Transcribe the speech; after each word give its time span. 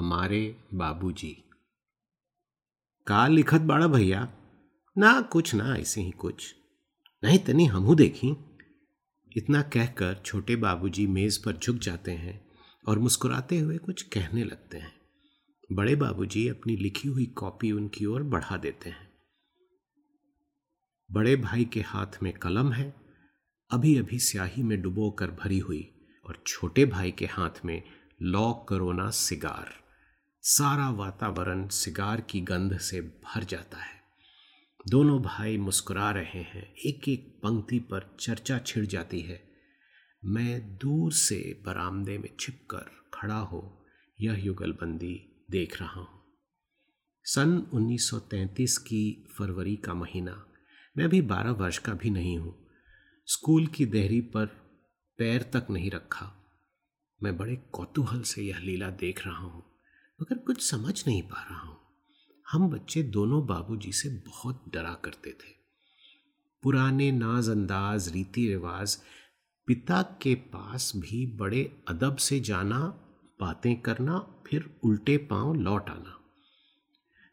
हमारे 0.00 0.56
बाबूजी। 0.74 1.44
का 3.06 3.26
लिखत 3.26 3.60
बाड़ा 3.60 3.86
भैया, 3.86 4.32
ना 4.98 5.20
कुछ, 5.20 5.54
ना 5.54 5.76
ऐसे 5.76 6.00
ही 6.00 6.10
कुछ। 6.10 6.54
नहीं 7.24 7.38
तनी 7.38 7.66
हमू 7.66 7.94
देखी। 7.94 8.36
इतना 9.36 9.62
कहकर 9.62 10.22
छोटे 10.26 10.56
बाबूजी 10.56 11.06
मेज 11.06 11.38
पर 11.38 11.56
झुक 11.56 11.76
जाते 11.76 12.10
हैं 12.10 12.50
और 12.88 12.98
मुस्कुराते 12.98 13.58
हुए 13.58 13.78
कुछ 13.78 14.02
कहने 14.02 14.44
लगते 14.44 14.78
हैं। 14.78 15.00
बड़े 15.72 15.96
बाबूजी 15.96 16.48
अपनी 16.48 16.76
लिखी 16.76 17.08
हुई 17.08 17.26
कॉपी 17.26 17.72
उनकी 17.72 18.04
ओर 18.04 18.22
बढ़ा 18.22 18.56
देते 18.56 18.90
हैं। 18.90 19.12
बड़े 21.12 21.36
भाई 21.36 21.64
के 21.64 21.80
हाथ 21.80 22.22
में 22.22 22.32
कलम 22.32 22.72
है 22.72 22.94
अभी 23.70 23.96
अभी 23.96 24.18
स्याही 24.18 24.62
में 24.62 24.82
डुबो 24.82 25.10
कर 25.10 25.30
भरी 25.30 25.58
हुई 25.58 25.94
और 26.26 26.42
छोटे 26.46 26.84
भाई 26.86 27.10
के 27.10 27.26
हाथ 27.26 27.64
में 27.64 27.82
लॉ 28.22 28.52
करोना 28.52 29.10
सिगार। 29.10 29.79
सारा 30.42 30.90
वातावरण 30.90 31.68
सिगार 31.68 32.20
की 32.20 32.40
गंध 32.40 32.78
से 32.78 33.00
भर 33.00 33.44
जाता 33.44 33.78
है। 33.78 34.02
दोनों 34.88 35.22
भाई 35.22 35.56
मुस्कुरा 35.56 36.10
रहे 36.10 36.42
हैं। 36.42 36.74
एक 36.74 37.08
एक 37.08 37.40
पंक्ति 37.42 37.78
पर 37.78 38.16
चर्चा 38.20 38.58
छिड़ 38.58 38.86
जाती 38.86 39.20
है। 39.20 39.50
मैं 40.24 40.76
दूर 40.76 41.12
से 41.12 41.62
बरामदे 41.66 42.18
में 42.18 42.36
छिपकर 42.40 43.10
खड़ा 43.14 43.38
हो 43.38 43.86
यह 44.20 44.44
युगलबंदी 44.44 45.44
देख 45.50 45.80
रहा 45.80 46.00
हूँ। 46.00 46.24
सन 47.24 47.66
1933 47.72 48.78
की 48.78 49.26
फरवरी 49.38 49.76
का 49.76 49.94
महीना। 49.94 50.46
मैं 50.96 51.04
अभी 51.04 51.22
12 51.22 51.50
वर्ष 51.50 51.78
का 51.78 51.94
भी 51.94 52.10
नहीं 52.10 52.38
हूँ। 52.38 52.70
स्कूल 53.26 53.66
की 53.66 53.86
देहरी 53.86 54.20
पर 54.20 54.46
पैर 55.18 55.42
तक 55.42 55.66
नहीं 55.70 55.90
रखा। 55.90 56.52
मैं 57.22 57.36
बड़े 57.36 57.56
कौतूहल 57.56 58.22
से 58.22 58.42
यह 58.42 58.58
लीला 58.58 58.90
देख 58.90 59.26
रहा 59.26 59.38
हूँ। 59.38 59.69
मगर 60.22 60.38
कुछ 60.38 60.70
समझ 60.70 61.04
नहीं 61.06 61.22
पा 61.22 61.46
रहा 61.50 61.60
हूँ। 61.60 61.76
हम 62.50 62.68
बच्चे 62.68 63.02
दोनों 63.02 63.46
बाबूजी 63.46 63.92
से 63.92 64.08
बहुत 64.08 64.64
डरा 64.72 64.94
करते 65.04 65.30
थे। 65.30 65.60
पुराने 66.62 67.12
नाज 67.12 67.48
अंदाज 67.48 68.08
रीति 68.08 68.48
रिवाज 68.48 68.98
पिता 69.66 70.02
के 70.02 70.34
पास 70.34 70.92
भी 70.96 71.26
बड़े 71.26 71.82
अदब 71.88 72.16
से 72.16 72.40
जाना, 72.40 72.78
बातें 73.40 73.80
करना, 73.80 74.18
फिर 74.46 74.76
उल्टे 74.84 75.16
पाँव 75.16 75.54
लौट 75.54 75.90
आना। 75.90 76.16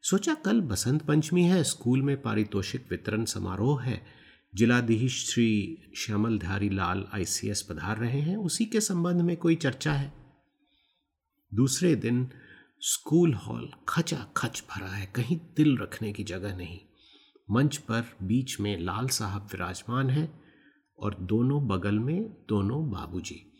सोचा 0.03 0.33
कल 0.33 0.61
बसंत 0.61 1.01
पंचमी 1.01 1.43
है, 1.43 1.63
स्कूल 1.63 2.01
में 2.01 2.21
पारितोषिक 2.21 2.87
वितरण 2.91 3.25
समारोह 3.25 3.83
है। 3.83 4.05
जिलाधीश 4.55 5.31
श्री 5.31 5.77
श्यामल 5.95 6.39
धारी 6.39 6.69
लाल 6.69 7.07
आईसीएस 7.13 7.61
पधार 7.61 7.97
रहे 7.97 8.21
हैं, 8.21 8.37
उसी 8.37 8.65
के 8.65 8.81
संबंध 8.81 9.21
में 9.21 9.37
कोई 9.37 9.55
चर्चा 9.55 9.93
है। 9.93 10.13
दूसरे 11.53 11.95
दिन 11.95 12.29
स्कूल 12.81 13.33
हॉल 13.33 13.71
खचा 13.89 14.33
खच 14.37 14.63
भरा 14.69 14.87
है, 14.87 15.05
कहीं 15.05 15.37
दिल 15.37 15.77
रखने 15.77 16.13
की 16.13 16.23
जगह 16.23 16.57
नहीं। 16.57 16.79
मंच 17.51 17.77
पर 17.77 18.17
बीच 18.23 18.59
में 18.59 18.79
लाल 18.79 19.07
साहब 19.07 19.43
विराजमान 19.43 20.09
है 20.09 20.39
और 20.99 21.15
दोनों 21.15 21.67
बगल 21.67 21.99
में 21.99 22.45
दोनों 22.49 22.91
बाबूजी। 22.91 23.53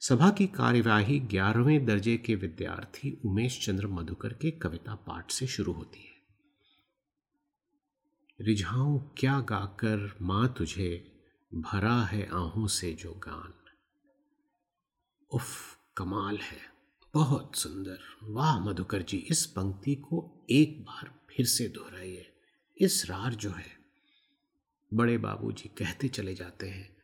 सभा 0.00 0.30
की 0.30 0.46
कार्यवाही 0.46 1.20
ग्यारहवें 1.20 1.86
दर्जे 1.86 2.16
के 2.16 2.34
विद्यार्थी 2.34 3.20
उमेश 3.24 3.66
चंद्र 3.66 3.86
मधुकर 3.86 4.32
के 4.32 4.50
कविता 4.50 4.94
पाठ 4.94 5.30
से 5.30 5.46
शुरू 5.46 5.72
होती 5.72 5.98
है। 5.98 6.14
रिझाऊं 8.40 8.98
क्या 8.98 9.40
गाकर 9.40 10.18
माँ 10.22 10.54
तुझे, 10.58 11.12
भरा 11.54 12.02
है 12.02 12.26
आहों 12.26 12.66
से 12.66 12.92
जो 12.92 13.12
गान। 13.12 13.54
उफ, 15.30 15.78
कमाल 15.96 16.36
है। 16.36 16.73
बहुत 17.14 17.56
सुंदर। 17.56 17.98
वाह 18.22 18.58
मधुकर 18.58 19.02
जी 19.02 19.16
इस 19.16 19.46
पंक्ति 19.46 19.94
को 19.94 20.46
एक 20.50 20.82
बार 20.82 21.20
फिर 21.30 21.46
से 21.46 21.68
दोहराइए। 21.68 22.32
इस 22.78 23.06
रार 23.10 23.34
जो 23.34 23.50
है, 23.50 23.78
बड़े 24.94 25.18
बाबूजी 25.18 25.68
कहते 25.68 26.08
चले 26.08 26.34
जाते 26.34 26.68
हैं। 26.68 26.96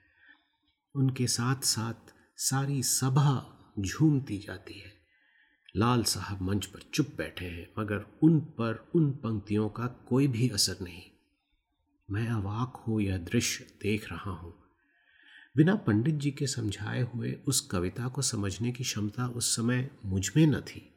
उनके 0.94 1.26
साथ 1.26 1.60
साथ 1.60 2.14
सारी 2.36 2.82
सभा 2.82 3.56
झूमती 3.78 4.38
जाती 4.38 4.74
है। 4.74 4.92
लाल 5.76 6.04
साहब 6.04 6.42
मंच 6.42 6.66
पर 6.66 6.80
चुप 6.94 7.14
बैठे 7.16 7.44
हैं, 7.44 7.74
मगर 7.78 8.18
उन 8.22 8.40
पर, 8.40 8.90
उन 8.94 9.10
पंक्तियों 9.10 9.68
का 9.68 9.86
कोई 9.86 10.26
भी 10.26 10.48
असर 10.48 10.76
नहीं। 10.82 11.02
मैं 12.10 12.28
अवाक 12.28 12.76
हो 12.76 13.00
यह 13.00 13.18
दृश्य 13.18 13.64
देख 13.82 14.12
रहा 14.12 14.30
हूँ। 14.30 14.59
बिना 15.56 15.74
पंडित 15.74 16.14
जी 16.14 16.30
के 16.30 16.46
समझाए 16.46 17.02
हुए 17.02 17.32
उस 17.32 17.60
कविता 17.60 18.08
को 18.08 18.22
समझने 18.22 18.72
की 18.72 18.84
क्षमता 18.84 19.26
उस 19.26 19.56
समय 19.56 19.90
मुझमें 20.04 20.46
न 20.46 20.60
थी। 20.60 20.94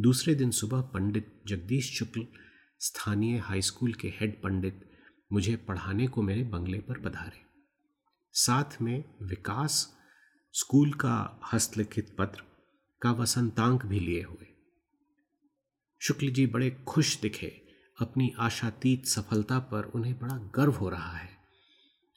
दूसरे 0.00 0.34
दिन 0.34 0.50
सुबह 0.50 0.80
पंडित 0.80 1.42
जगदीश 1.46 1.98
शुक्ल, 1.98 2.26
स्थानीय 2.80 3.38
हाई 3.38 3.62
स्कूल 3.62 3.92
के 3.92 4.08
हेड 4.08 4.42
पंडित, 4.42 4.90
मुझे 5.32 5.56
पढ़ाने 5.56 6.06
को 6.06 6.22
मेरे 6.22 6.42
बंगले 6.42 6.78
पर 6.78 6.98
पधारे। 6.98 7.40
साथ 8.32 8.82
में 8.82 9.04
विकास, 9.22 9.96
स्कूल 10.52 10.92
का 10.92 11.40
हस्तलिखित 11.52 12.16
पत्र 12.18 12.42
का 13.02 13.12
वसंतांक 13.12 13.86
भी 13.86 14.00
लिए 14.00 14.22
हुए। 14.22 14.46
शुक्ल 16.00 16.28
जी 16.28 16.46
बड़े 16.46 16.70
खुश 16.88 17.20
दिखे, 17.20 17.62
अपनी 18.00 18.32
आशातीत 18.38 19.06
सफलता 19.06 19.58
पर 19.58 19.84
उन्हें 19.84 20.18
बड़ा 20.18 20.36
गर्व 20.36 20.72
हो 20.72 20.88
रहा 20.88 21.16
है। 21.16 21.29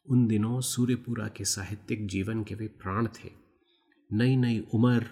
उन 0.10 0.28
दिनों 0.28 0.62
सूर्यपुरा 0.62 1.28
के 1.28 1.46
साहित्यिक 1.46 2.08
जीवन 2.08 2.44
के 2.44 2.56
वे 2.56 2.68
प्राण 2.68 3.08
थे। 3.08 3.30
नई 4.14 4.36
नई 4.36 4.60
उम्र, 4.74 5.06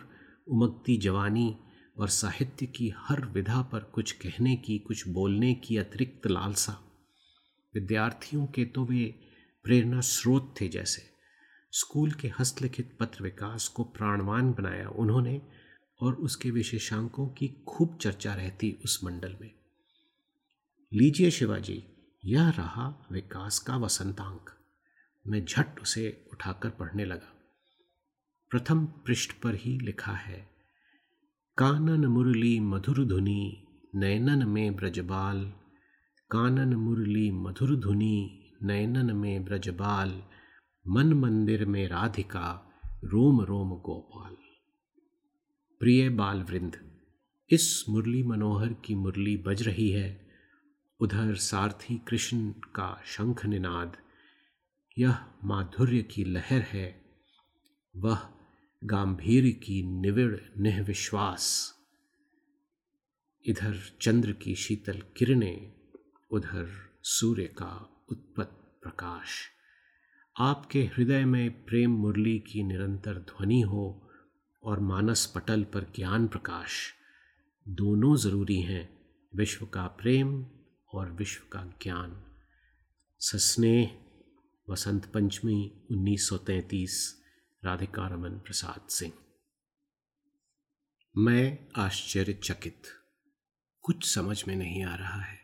उमकती 0.47 0.97
जवानी 0.97 1.57
और 1.97 2.07
साहित्य 2.07 2.65
की 2.65 2.93
हर 2.97 3.25
विधा 3.25 3.61
पर 3.61 3.79
कुछ 3.79 4.11
कहने 4.11 4.55
की, 4.55 4.79
कुछ 4.79 5.07
बोलने 5.07 5.53
की 5.53 5.77
अतिरिक्त 5.77 6.27
लालसा। 6.27 6.73
विद्यार्थियों 7.73 8.45
के 8.45 8.65
तो 8.65 8.85
वे 8.85 9.19
प्रेरणा 9.63 10.01
स्रोत 10.01 10.55
थे 10.61 10.67
जैसे। 10.67 11.01
स्कूल 11.71 12.11
के 12.11 12.31
हस्तलिखित 12.39 12.97
पत्र 12.99 13.23
विकास 13.23 13.67
को 13.67 13.83
प्राणवान 13.83 14.51
बनाया 14.51 14.89
उन्होंने 14.89 15.41
और 16.01 16.13
उसके 16.13 16.51
विशेषांकों 16.51 17.27
की 17.27 17.47
खूब 17.47 17.97
चर्चा 18.01 18.33
रहती 18.33 18.77
उस 18.83 19.03
मंडल 19.03 19.37
में। 19.41 19.51
लीजिए 20.93 21.31
शिवाजी, 21.31 21.83
यह 22.25 22.49
रहा 22.49 23.07
विकास 23.11 23.59
का 23.59 23.77
वसंतांक। 23.77 24.49
मैं 25.25 25.43
झट 25.45 25.79
उसे 25.81 26.25
उठाकर 26.33 26.69
पढ़ने 26.69 27.05
लगा। 27.05 27.33
प्रथम 28.51 28.85
पृष्ठ 28.85 29.31
पर 29.33 29.55
ही 29.55 29.77
लिखा 29.79 30.11
है, 30.11 30.49
कानन 31.57 32.05
मुरली 32.05 32.59
मधुर 32.59 33.05
धुनी 33.05 33.67
नयनन 33.95 34.47
में 34.47 34.75
ब्रजबाल। 34.75 35.53
कानन 36.31 36.73
मुरली 36.75 37.31
मधुर 37.31 37.75
धुनी 37.75 38.17
नयनन 38.63 39.15
में 39.15 39.43
ब्रजबाल। 39.45 40.21
मन 40.85 41.13
मंदिर 41.13 41.65
में 41.65 41.87
राधिका, 41.87 42.47
रोम 43.03 43.41
रोम 43.41 43.69
गोपाल। 43.69 44.35
प्रिय 45.81 46.09
बाल 46.09 46.43
वृंद 46.43 46.77
इस 47.49 47.85
मुरली 47.89 48.23
मनोहर 48.23 48.73
की 48.73 48.95
मुरली 48.95 49.37
बज 49.37 49.61
रही 49.63 49.89
है। 49.89 50.09
उधर 50.99 51.35
सारथी 51.35 51.97
कृष्ण 52.07 52.49
का 52.51 53.01
शंख 53.05 53.45
निनाद। 53.45 53.97
यह 54.97 55.25
माधुर्य 55.43 56.01
की 56.01 56.23
लहर 56.23 56.61
है, 56.61 57.05
वह 57.97 58.29
गांधीर्य 58.83 59.51
की 59.51 59.83
निविड़ 59.83 60.39
निविश्वास। 60.57 61.75
इधर 63.45 63.97
चंद्र 64.01 64.31
की 64.31 64.55
शीतल 64.55 65.01
किरणें, 65.17 65.73
उधर 66.31 66.97
सूर्य 67.03 67.43
का 67.43 68.03
उत्पत 68.09 68.79
प्रकाश। 68.83 69.49
आपके 70.39 70.83
हृदय 70.83 71.25
में 71.25 71.65
प्रेम 71.65 71.91
मुरली 71.91 72.39
की 72.39 72.63
निरंतर 72.63 73.13
ध्वनि 73.17 73.61
हो 73.61 74.11
और 74.63 74.79
मानस 74.79 75.25
पटल 75.35 75.63
पर 75.63 75.83
ज्ञान 75.83 76.27
प्रकाश, 76.27 76.93
दोनों 77.67 78.15
ज़रूरी 78.17 78.61
हैं, 78.61 79.05
विश्व 79.35 79.65
का 79.65 79.87
प्रेम 79.87 80.45
और 80.93 81.11
विश्व 81.11 81.43
का 81.51 81.63
ज्ञान। 81.83 82.23
सस्नेह 83.19 84.10
वसंत 84.69 85.05
पंचमी 85.05 85.87
1933 85.91 87.21
राधिका 87.65 88.07
रमन 88.07 88.29
प्रसाद 88.29 88.89
सिंह। 88.89 89.13
मैं 91.17 91.67
आश्चर्यचकित। 91.75 92.81
कुछ 93.81 94.15
समझ 94.15 94.47
में 94.47 94.55
नहीं 94.55 94.83
आ 94.83 94.95
रहा 94.95 95.21
है। 95.21 95.39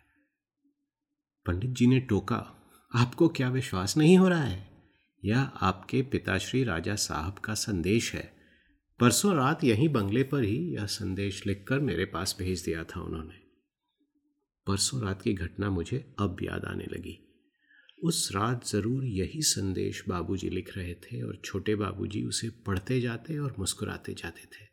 पंडित 1.45 1.69
जी 1.69 1.87
ने 1.87 1.99
टोका, 1.99 2.71
आपको 2.95 3.29
क्या 3.29 3.49
विश्वास 3.49 3.97
नहीं 3.97 4.17
हो 4.17 4.29
रहा 4.29 4.43
है? 4.43 4.89
यह 5.25 5.39
आपके 5.41 6.01
पिताश्री 6.01 6.63
राजा 6.63 6.95
साहब 6.95 7.33
का 7.33 7.53
संदेश 7.53 8.13
है। 8.13 8.37
परसों 8.99 9.35
रात 9.35 9.63
यहीं 9.63 9.89
बंगले 9.89 10.23
पर 10.23 10.43
ही 10.43 10.75
यह 10.75 10.85
संदेश 10.85 11.47
लिखकर 11.47 11.79
मेरे 11.79 12.05
पास 12.05 12.35
भेज 12.39 12.63
दिया 12.63 12.83
था 12.83 13.01
उन्होंने। 13.01 13.37
परसों 14.67 15.01
रात 15.01 15.21
की 15.21 15.33
घटना 15.33 15.69
मुझे 15.69 16.15
अब 16.19 16.37
याद 16.43 16.65
आने 16.65 16.85
लगी। 16.85 17.26
उस 18.03 18.31
रात 18.35 18.67
ज़रूर 18.67 19.05
यही 19.05 19.41
संदेश 19.41 20.03
बाबूजी 20.09 20.49
लिख 20.49 20.77
रहे 20.77 20.93
थे 20.93 21.21
और 21.21 21.41
छोटे 21.45 21.75
बाबूजी 21.75 22.23
उसे 22.23 22.49
पढ़ते 22.49 23.01
जाते 23.01 23.37
और 23.37 23.55
मुस्कुराते 23.59 24.13
जाते 24.13 24.41
थे। 24.41 24.65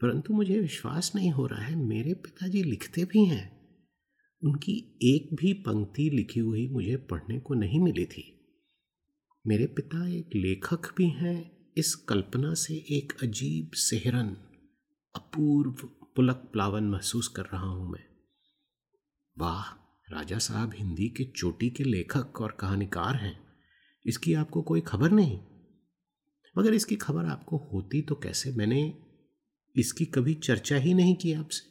परंतु 0.00 0.34
मुझे 0.34 0.60
विश्वास 0.60 1.12
नहीं 1.14 1.30
हो 1.30 1.46
रहा 1.46 1.62
है, 1.62 1.76
मेरे 1.76 2.14
पिताजी 2.14 2.62
लिखते 2.62 3.04
भी 3.04 3.24
हैं। 3.24 3.58
उनकी 4.44 4.98
एक 5.02 5.34
भी 5.34 5.52
पंक्ति 5.52 6.10
लिखी 6.10 6.40
हुई 6.40 6.68
मुझे 6.68 6.96
पढ़ने 6.96 7.40
को 7.40 7.54
नहीं 7.54 7.80
मिली 7.80 8.04
थी। 8.04 8.34
मेरे 9.46 9.66
पिता 9.66 10.08
एक 10.08 10.30
लेखक 10.36 10.94
भी 10.96 11.08
हैं, 11.08 11.68
इस 11.76 11.94
कल्पना 11.94 12.54
से 12.54 12.74
एक 12.74 13.12
अजीब 13.22 13.70
सेहरन, 13.74 14.36
अपूर्व 15.14 15.72
पुलक 16.16 16.50
प्लावन 16.52 16.84
महसूस 16.84 17.28
कर 17.28 17.42
रहा 17.42 17.66
हूँ 17.66 17.92
मैं। 17.92 18.04
वाह! 19.38 19.87
राजा 20.12 20.38
साहब 20.38 20.72
हिंदी 20.74 21.08
के 21.08 21.24
चोटी 21.24 21.70
के 21.70 21.84
लेखक 21.84 22.40
और 22.40 22.56
कहानीकार 22.60 23.16
हैं। 23.16 23.40
इसकी 24.06 24.34
आपको 24.34 24.62
कोई 24.62 24.80
खबर 24.80 25.10
नहीं? 25.10 25.38
मगर 26.58 26.74
इसकी 26.74 26.96
खबर 26.96 27.24
आपको 27.24 27.56
होती 27.56 28.02
तो 28.02 28.14
कैसे? 28.14 28.52
मैंने 28.52 28.94
इसकी 29.76 30.04
कभी 30.04 30.34
चर्चा 30.34 30.76
ही 30.76 30.94
नहीं 30.94 31.16
की 31.16 31.32
आपसे। 31.32 31.68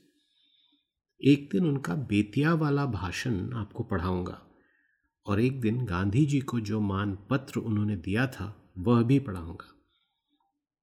एक 1.31 1.49
दिन 1.51 1.65
उनका 1.65 1.95
बेतिया 1.95 2.53
वाला 2.53 2.85
भाषण 2.85 3.53
आपको 3.53 3.83
पढ़ाऊँगा। 3.83 4.47
और 5.25 5.41
एक 5.41 5.61
दिन 5.61 5.85
गांधी 5.85 6.25
जी 6.25 6.39
को 6.39 6.59
जो 6.59 6.79
मान 6.79 7.17
पत्र 7.29 7.59
उन्होंने 7.59 7.95
दिया 7.95 8.27
था, 8.27 8.73
वह 8.77 9.03
भी 9.03 9.19
पढ़ाऊँगा। 9.19 9.76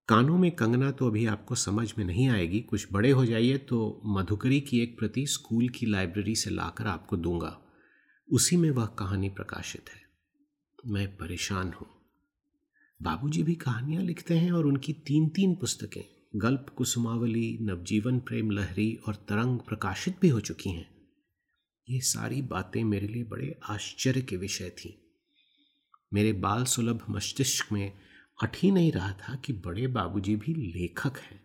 कानों 0.09 0.39
में 0.39 0.51
कंगना 0.51 0.91
तो 0.91 1.07
अभी 1.07 1.27
आपको 1.27 1.55
समझ 1.55 1.95
में 1.99 2.05
नहीं 2.05 2.29
आएगी। 2.29 2.61
कुछ 2.61 2.87
बड़े 2.93 3.11
हो 3.11 3.27
जाइए 3.27 3.59
तो 3.59 4.03
मधुकरी 4.07 4.61
की 4.61 4.81
एक 4.81 4.99
प्रति 4.99 5.27
स्कूल 5.27 5.69
की 5.69 5.87
लाइब्रेरी 5.87 6.35
से 6.35 6.51
लाकर 6.51 6.87
आपको 6.87 7.17
दूँगा। 7.17 7.61
उसी 8.33 8.57
में 8.57 8.71
वह 8.71 8.87
कहानी 8.87 9.29
प्रकाशित 9.29 9.85
है। 9.89 10.03
मैं 10.87 11.17
परेशान 11.17 11.73
हूँ। 11.73 11.87
बाबूजी 13.03 13.43
भी 13.43 13.55
कहानियाँ 13.55 14.03
लिखते 14.03 14.35
हैं 14.35 14.53
और 14.53 14.67
उनकी 14.67 14.93
तीन 14.93 15.29
तीन 15.29 15.55
पुस्तकें, 15.55 16.05
गल्प, 16.37 16.67
कुसुमावली, 16.77 17.59
नवजीवन 17.61 18.19
प्रेम, 18.19 18.51
लहरी 18.51 18.99
और 19.09 19.15
तरंग 19.15 19.59
प्रकाशित 19.59 20.17
भी 20.21 20.29
हो 20.29 20.41
चुकी 20.41 20.71
हैं। 20.71 20.91
ये 21.91 22.01
सारी 22.01 22.43
बातें 22.43 22.85
मेरे 22.85 23.07
लिए 23.07 23.25
बड़े 23.25 23.61
आश्चर्य 23.71 24.23
के 24.23 24.37
विषय 24.37 24.71
थी। 24.71 25.17
मेरे 26.15 26.33
बाल 26.33 26.65
सुलभ 26.65 27.05
मस्तिष्क 27.11 27.73
में 27.73 27.93
अट 28.43 28.57
ही 28.57 28.71
नहीं 28.71 28.93
रहा 28.93 29.13
था 29.13 29.35
कि 29.37 29.53
बड़े 29.53 29.87
बाबूजी 29.87 30.37
भी 30.37 30.55
लेखक 30.55 31.19
हैं। 31.19 31.45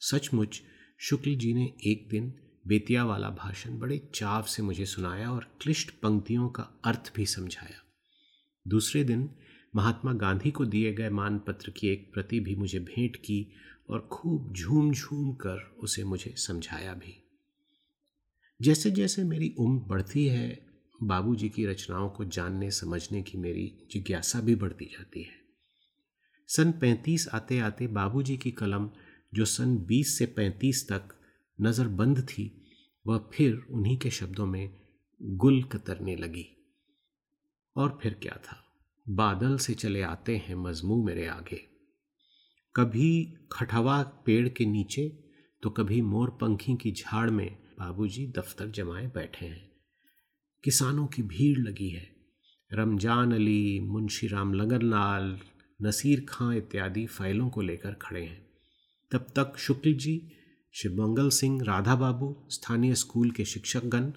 सचमुच, 0.00 0.62
शुक्ल 0.98 1.34
जी 1.34 1.54
ने 1.54 1.74
एक 1.86 2.08
दिन 2.08 2.34
बेतिया 2.66 3.04
वाला 3.04 3.30
भाषण 3.30 3.78
बड़े 3.78 4.10
चाव 4.14 4.42
से 4.42 4.62
मुझे 4.62 4.86
सुनाया 4.86 5.32
और 5.32 5.56
क्लिष्ट 5.60 5.90
पंक्तियों 5.90 6.48
का 6.48 6.62
अर्थ 6.62 7.12
भी 7.16 7.26
समझाया। 7.26 7.82
दूसरे 8.68 9.04
दिन 9.04 9.30
महात्मा 9.76 10.12
गांधी 10.12 10.50
को 10.50 10.64
दिए 10.64 10.92
गए 10.92 11.08
मानपत्र 11.08 11.70
की 11.70 11.88
एक 11.88 12.10
प्रति 12.14 12.40
भी 12.40 12.54
मुझे 12.54 12.78
भेंट 12.78 13.16
की 13.16 13.52
और 13.90 14.08
खूब 14.12 14.52
झूम 14.52 14.92
झूम 14.92 15.32
कर 15.32 15.76
उसे 15.78 16.04
मुझे 16.04 16.34
समझाया 16.36 16.94
भी। 16.94 17.28
जैसे 18.62 18.90
जैसे 18.90 19.24
मेरी 19.24 19.54
उम्र 19.58 19.82
बढ़ती 19.82 20.26
है, 20.26 20.66
बाबूजी 21.02 21.48
की 21.48 21.66
रचनाओं 21.66 22.10
को 22.10 22.24
जानने 22.24 22.70
समझने 22.70 23.22
की 23.22 23.38
मेरी 23.38 23.88
जिज्ञासा 23.90 24.40
भी 24.40 24.54
बढ़ती 24.54 24.84
जाती 24.84 25.22
है। 25.22 25.41
सन 26.46 26.72
35 26.72 27.28
आते 27.28 27.58
आते 27.58 27.86
बाबूजी 27.86 28.36
की 28.36 28.50
कलम, 28.50 28.90
जो 29.34 29.44
सन 29.44 29.78
20 29.78 30.18
से 30.18 30.26
35 30.26 30.88
तक 30.92 31.08
नज़रबंद 31.60 32.20
थी, 32.28 32.64
वह 33.06 33.30
फिर 33.34 33.66
उन्हीं 33.70 33.98
के 33.98 34.10
शब्दों 34.10 34.46
में 34.46 34.80
गुल 35.22 35.62
कतरने 35.62 36.16
लगी। 36.16 36.46
और 37.76 37.98
फिर 38.02 38.14
क्या 38.14 38.40
था? 38.44 38.64
बादल 39.08 39.56
से 39.56 39.74
चले 39.74 40.02
आते 40.02 40.36
हैं 40.36 40.54
मजमू 40.54 41.04
मेरे 41.04 41.26
आगे। 41.26 41.60
कभी 42.76 43.34
खटवा 43.52 44.02
पेड़ 44.02 44.48
के 44.48 44.66
नीचे 44.66 45.24
तो 45.62 45.70
कभी 45.70 46.02
मोर 46.02 46.30
पंखी 46.30 46.76
की 46.76 46.92
झाड़ 46.92 47.30
में 47.30 47.62
बाबूजी 47.78 48.26
दफ्तर 48.26 48.68
जमाए 48.68 49.06
बैठे 49.06 49.46
हैं। 49.46 49.72
किसानों 50.64 51.06
की 51.06 51.22
भीड़ 51.22 51.58
लगी 51.58 51.88
है। 51.88 52.16
रमज़ान 52.72 53.34
अली, 53.34 53.80
मुंशी 53.80 54.26
राम 54.26 54.54
लगनलाल 54.54 55.40
नसीर 55.82 56.26
खां 56.28 56.54
इत्यादि 56.54 57.06
फाइलों 57.06 57.50
को 57.50 57.60
लेकर 57.60 57.92
खड़े 57.92 58.22
हैं। 58.22 58.46
तब 59.10 59.26
तक 59.36 59.58
शुक्ल 59.58 59.92
जी 59.92 60.32
शिवमंगल 60.72 61.30
सिंह 61.30 61.64
राधा 61.64 61.96
बाबू, 61.96 62.46
स्थानीय 62.50 62.94
स्कूल 62.94 63.30
के 63.30 63.44
शिक्षकगण 63.44 64.10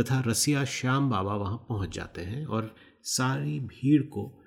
तथा 0.00 0.20
रसिया 0.26 0.64
श्याम 0.64 1.10
बाबा 1.10 1.34
वहाँ 1.34 1.66
पहुँच 1.68 1.94
जाते 1.94 2.20
हैं 2.20 2.46
और 2.46 2.76
सारी 3.02 3.60
भीड़ 3.60 4.02
को 4.02 4.42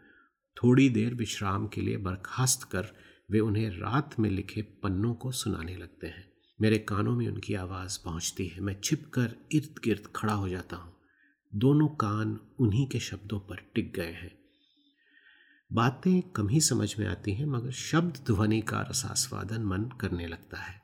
थोड़ी 0.64 0.90
देर 0.90 1.14
विश्राम 1.14 1.68
के 1.68 1.82
लिए 1.82 1.98
बर्खास्त 1.98 2.64
कर 2.64 2.88
वे 3.32 3.40
उन्हें 3.40 3.70
रात 3.70 4.20
में 4.20 4.30
लिखे 4.30 4.62
पन्नों 4.62 5.14
को 5.14 5.32
सुनाने 5.32 5.78
लगते 5.78 6.08
हैं। 6.08 6.32
मेरे 6.62 6.78
कानों 6.78 7.16
में 7.16 7.28
उनकी 7.28 7.54
आवाज़ 7.54 8.00
पहुँचती 8.06 8.48
है। 8.48 8.62
मैं 8.62 8.82
छिप 8.84 9.12
कर 9.14 9.36
इर्द 9.52 9.76
गिर्द 9.84 10.10
खड़ा 10.16 10.34
हो 10.34 10.50
जाता 10.50 10.76
हूँ। 10.76 10.94
दोनों 11.56 11.88
कान 11.88 12.40
उन्हीं 12.60 12.88
के 12.88 13.00
शब्दों 13.00 13.40
पर 13.40 13.56
टिक 13.76 13.94
गए 13.94 14.12
हैं। 14.12 14.39
बातें 15.74 16.22
कम 16.22 16.50
ही 16.50 16.62
समझ 16.62 17.00
में 17.00 17.08
आती 17.08 17.34
हैं, 17.34 17.46
मगर 17.46 17.72
शब्द 17.72 18.18
ध्वनि 18.26 18.62
का 18.62 18.82
रसास्वादन 18.82 19.62
मन 19.62 19.84
करने 20.02 20.28
लगता 20.28 20.58
है। 20.58 20.82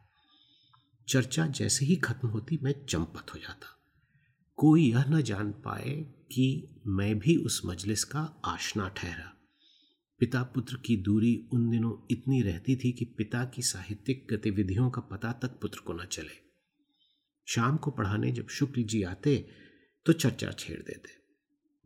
चर्चा 1.07 1.47
जैसे 1.47 1.85
ही 1.85 1.95
खत्म 1.95 2.27
होती, 2.27 2.59
मैं 2.63 2.85
चंपत 2.85 3.33
हो 3.33 3.39
जाता। 3.39 3.77
कोई 4.55 4.91
यह 4.91 5.05
न 5.09 5.21
जान 5.21 5.51
पाए 5.51 6.05
कि 6.31 6.75
मैं 6.87 7.19
भी 7.19 7.35
उस 7.35 7.61
मजलिस 7.65 8.03
का 8.03 8.41
आशना 8.45 8.89
ठहरा। 8.89 9.33
पिता 10.19 10.43
पुत्र 10.43 10.77
की 10.77 10.97
दूरी 10.97 11.49
उन 11.53 11.69
दिनों 11.69 12.07
इतनी 12.11 12.41
रहती 12.41 12.75
थी 12.75 12.91
कि 12.91 13.05
पिता 13.05 13.45
की 13.45 13.61
साहित्यिक 13.61 14.27
गतिविधियों 14.31 14.89
का 14.89 15.01
पता 15.01 15.31
तक 15.31 15.47
पुत्र 15.47 15.79
को 15.79 15.93
न 15.93 16.05
चले। 16.05 16.45
शाम 17.45 17.77
को 17.77 17.91
पढ़ाने 17.91 18.31
जब 18.31 18.47
शुक्ल 18.47 18.83
जी 18.83 19.03
आते 19.03 19.49
तो 20.05 20.13
चर्चा 20.13 20.51
छेड़ 20.51 20.81
देते। 20.81 21.24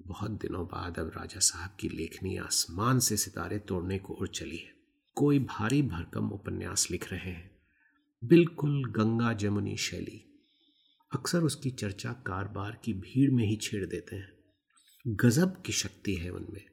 बहुत 0.07 0.31
दिनों 0.31 0.65
बाद 0.65 0.99
अब 0.99 1.07
राजा 1.07 1.39
साहब 1.39 1.77
की 1.79 1.89
लेखनी 1.89 2.37
आसमान 2.37 2.99
से 2.99 3.17
सितारे 3.17 3.59
तोड़ने 3.59 3.99
को 3.99 4.13
उड़ 4.13 4.27
चली 4.27 4.57
है। 4.57 4.73
कोई 5.15 5.39
भारी 5.39 5.81
भरकम 5.81 6.29
उपन्यास 6.29 6.91
लिख 6.91 7.13
रहे 7.13 7.31
हैं। 7.31 7.59
बिल्कुल 8.23 8.85
गंगा 8.85 9.33
जमुनी 9.33 9.77
शैली। 9.77 10.45
अक्सर 11.13 11.41
उसकी 11.41 11.71
चर्चा 11.71 12.13
कारबार 12.13 12.81
की 12.83 12.93
भीड़ 12.93 13.31
में 13.31 13.45
ही 13.45 13.55
छेड़ 13.55 13.85
देते 13.85 14.15
हैं। 14.15 14.31
गजब 15.07 15.61
की 15.61 15.73
शक्ति 15.73 16.15
है 16.15 16.29
उनमें। 16.29 16.65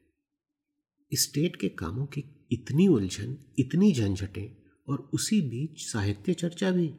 स्टेट 1.13 1.55
के 1.55 1.69
कामों 1.69 2.05
की 2.05 2.47
इतनी 2.51 2.87
उलझन, 2.87 3.37
इतनी 3.59 3.93
झंझटें 3.93 4.63
और 4.89 5.09
उसी 5.13 5.41
बीच 5.41 5.79
साहित्य 5.79 6.33
चर्चा 6.33 6.71
भी। 6.71 6.95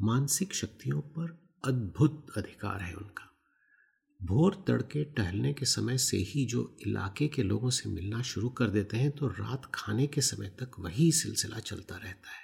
मानसिक 0.00 0.54
शक्तियों 0.54 1.00
पर 1.00 1.58
अद्भुत 1.64 2.26
अधिकार 2.36 2.80
है 2.80 2.94
उनका। 2.94 3.31
भोर 4.22 4.54
तड़के 4.68 5.04
टहलने 5.04 5.52
के 5.52 5.66
समय 5.66 5.98
से 5.98 6.16
ही 6.16 6.44
जो 6.46 6.76
इलाके 6.86 7.28
के 7.28 7.42
लोगों 7.42 7.70
से 7.70 7.88
मिलना 7.88 8.22
शुरू 8.22 8.48
कर 8.48 8.66
देते 8.66 8.96
हैं 8.96 9.10
तो 9.10 9.28
रात 9.28 9.70
खाने 9.74 10.06
के 10.06 10.20
समय 10.20 10.48
तक 10.60 10.78
वही 10.78 11.10
सिलसिला 11.12 11.58
चलता 11.58 11.96
रहता 11.96 12.30
है। 12.30 12.42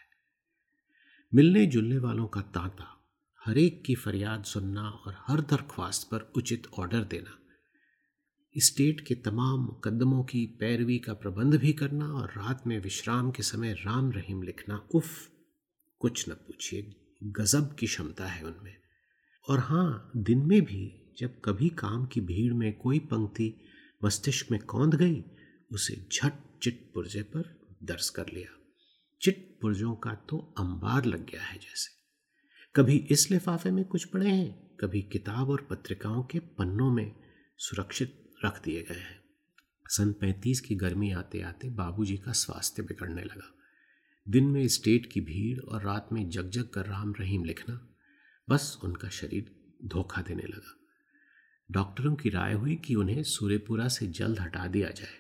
मिलने 1.33 1.67
जुलने 1.67 1.99
वालों 1.99 2.27
का 2.27 2.41
तांता, 2.41 2.87
हर 3.43 3.59
एक 3.59 3.83
की 3.85 3.95
फरियाद 3.95 4.45
सुनना 4.45 4.83
और 4.83 5.17
हर 5.27 5.41
दरख्वास्त 5.41 6.09
पर 6.11 6.33
उचित 6.37 6.67
ऑर्डर 6.79 7.05
देना, 7.05 7.39
स्टेट 8.55 9.01
के 9.01 9.15
तमाम 9.15 9.61
मुकदमों 9.61 10.23
की 10.25 10.45
पैरवी 10.61 10.99
का 10.99 11.15
प्रबंध 11.15 11.55
भी 11.55 11.73
करना 11.73 12.07
और 12.07 12.33
रात 12.37 12.67
में 12.67 12.79
विश्राम 12.81 13.31
के 13.31 13.43
समय 13.43 13.73
राम 13.73 14.11
रहीम 14.13 14.43
लिखना, 14.43 14.89
उफ, 14.95 15.11
कुछ 16.01 16.29
न 16.29 16.33
पूछिए, 16.33 16.95
गजब 17.23 17.75
की 17.75 17.87
क्षमता 17.87 18.27
है 18.27 18.43
उनमें। 18.45 18.77
और 19.49 19.59
हाँ 19.59 20.11
दिन 20.17 20.39
में 20.39 20.63
भी 20.63 21.08
जब 21.19 21.41
कभी 21.45 21.69
काम 21.69 22.07
की 22.07 22.21
भीड़ 22.21 22.53
में 22.53 22.79
कोई 22.79 22.99
पंक्ति 22.99 23.61
मस्तिष्क 24.05 24.51
में 24.51 24.61
कौंध 24.61 24.95
गई, 24.95 25.25
उसे 25.73 26.09
झट 26.13 26.33
चिट 26.63 26.91
पुर्जे 26.95 27.23
पर 27.23 27.77
दर्ज 27.83 28.09
कर 28.09 28.27
लिया। 28.35 28.59
चिट 29.21 29.59
पुर्जों 29.61 29.95
का 29.95 30.15
तो 30.15 30.55
अंबार 30.59 31.05
लग 31.05 31.31
गया 31.31 31.43
है 31.43 31.59
जैसे। 31.59 31.91
कभी 32.77 32.97
इस 32.97 33.31
लिफाफे 33.31 33.71
में 33.71 33.85
कुछ 33.85 34.05
पड़े 34.05 34.31
हैं, 34.31 34.77
कभी 34.77 35.03
किताब 35.03 35.51
और 35.51 35.67
पत्रिकाओं 35.71 36.23
के 36.23 36.39
पन्नों 36.39 36.91
में 36.91 37.17
सुरक्षित 37.59 38.31
रख 38.45 38.65
दिए 38.65 38.83
गए 38.83 39.01
हैं। 39.01 39.21
सन 39.89 40.13
पैंतीस 40.13 40.61
की 40.61 40.75
गर्मी 40.75 41.13
आते 41.13 41.41
आते 41.41 41.71
बाबूजी 41.71 42.17
का 42.17 42.33
स्वास्थ्य 42.33 42.83
बिगड़ने 42.83 43.23
लगा। 43.23 43.55
दिन 44.29 44.45
में 44.45 44.69
स्टेट 44.69 45.13
की 45.13 45.21
भीड़ 45.21 45.61
और 45.61 45.83
रात 45.83 46.09
में 46.13 46.29
जगजग 46.29 46.69
कर 46.69 46.87
राम 46.87 47.15
रहीम 47.21 47.45
लिखना, 47.45 47.89
बस 48.51 48.79
उनका 48.85 49.09
शरीर 49.09 49.75
धोखा 49.85 50.23
देने 50.23 50.43
लगा। 50.43 50.78
डॉक्टरों 51.71 52.15
की 52.15 52.29
राय 52.29 52.53
हुई 52.53 52.75
कि 52.77 52.95
उन्हें 52.95 53.23
सूर्यपुरा 53.23 53.89
से 53.89 54.07
जल्द 54.07 54.39
हटा 54.41 54.67
दिया 54.67 54.91
जाए। 54.91 55.19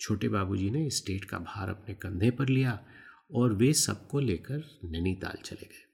छोटे 0.00 0.28
बाबूजी 0.28 0.70
ने 0.70 0.90
स्टेट 0.90 1.24
का 1.24 1.38
भार 1.38 1.68
अपने 1.68 1.94
कंधे 1.94 2.30
पर 2.30 2.48
लिया 2.48 2.78
और 3.34 3.52
वे 3.52 3.72
सबको 3.72 4.20
लेकर 4.20 4.62
नैनीताल 4.84 5.42
चले 5.44 5.66
गए। 5.66 5.90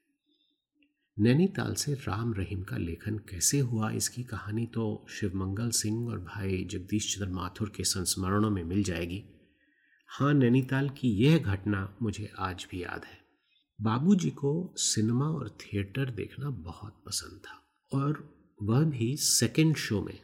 नैनीताल 1.17 1.73
से 1.73 1.93
राम 1.93 2.33
रहीम 2.33 2.63
का 2.63 2.77
लेखन 2.77 3.17
कैसे 3.17 3.59
हुआ, 3.59 3.91
इसकी 3.91 4.23
कहानी 4.23 4.65
तो 4.65 5.05
शिवमंगल 5.09 5.69
सिंह 5.69 6.07
और 6.07 6.19
भाई 6.19 6.63
जगदीश 6.63 7.15
चंद्र 7.15 7.31
माथुर 7.31 7.71
के 7.77 7.83
संस्मरणों 7.83 8.49
में 8.49 8.63
मिल 8.63 8.83
जाएगी। 8.83 9.23
हाँ 10.09 10.33
नैनीताल 10.33 10.89
की 10.89 11.09
यह 11.09 11.37
घटना 11.37 11.97
मुझे 12.01 12.31
आज 12.39 12.67
भी 12.71 12.83
याद 12.83 13.05
है। 13.05 13.17
बाबूजी 13.81 14.29
को 14.29 14.73
सिनेमा 14.77 15.25
और 15.25 15.49
थिएटर 15.49 16.11
देखना 16.11 16.49
बहुत 16.49 17.03
पसंद 17.05 17.39
था 17.39 17.61
और 17.91 18.38
वह 18.59 18.83
भी 18.85 19.15
सेकेंड 19.17 19.75
शो 19.77 20.01
में। 20.01 20.17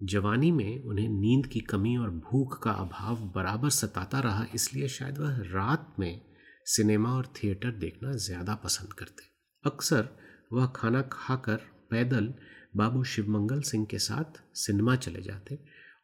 जवानी 0.00 0.50
में 0.52 0.82
उन्हें 0.82 1.08
नींद 1.10 1.46
की 1.46 1.60
कमी 1.62 1.96
और 1.96 2.10
भूख 2.10 2.58
का 2.62 2.70
अभाव 2.70 3.16
बराबर 3.34 3.70
सताता 3.70 4.20
रहा, 4.20 4.46
इसलिए 4.54 4.88
शायद 4.88 5.18
वह 5.18 5.38
रात 5.44 5.94
में 5.98 6.20
सिनेमा 6.66 7.10
और 7.10 7.32
थिएटर 7.34 7.70
देखना 7.74 8.12
ज़्यादा 8.18 8.54
पसंद 8.54 8.92
करते। 8.92 9.24
अक्सर 9.64 10.08
वह 10.52 10.66
खाना 10.76 11.02
खाकर 11.02 11.60
पैदल 11.90 12.32
बाबू 12.76 13.04
शिवमंगल 13.04 13.60
सिंह 13.62 13.84
के 13.84 13.98
साथ 14.00 14.42
सिनेमा 14.56 14.96
चले 14.96 15.22
जाते 15.22 15.58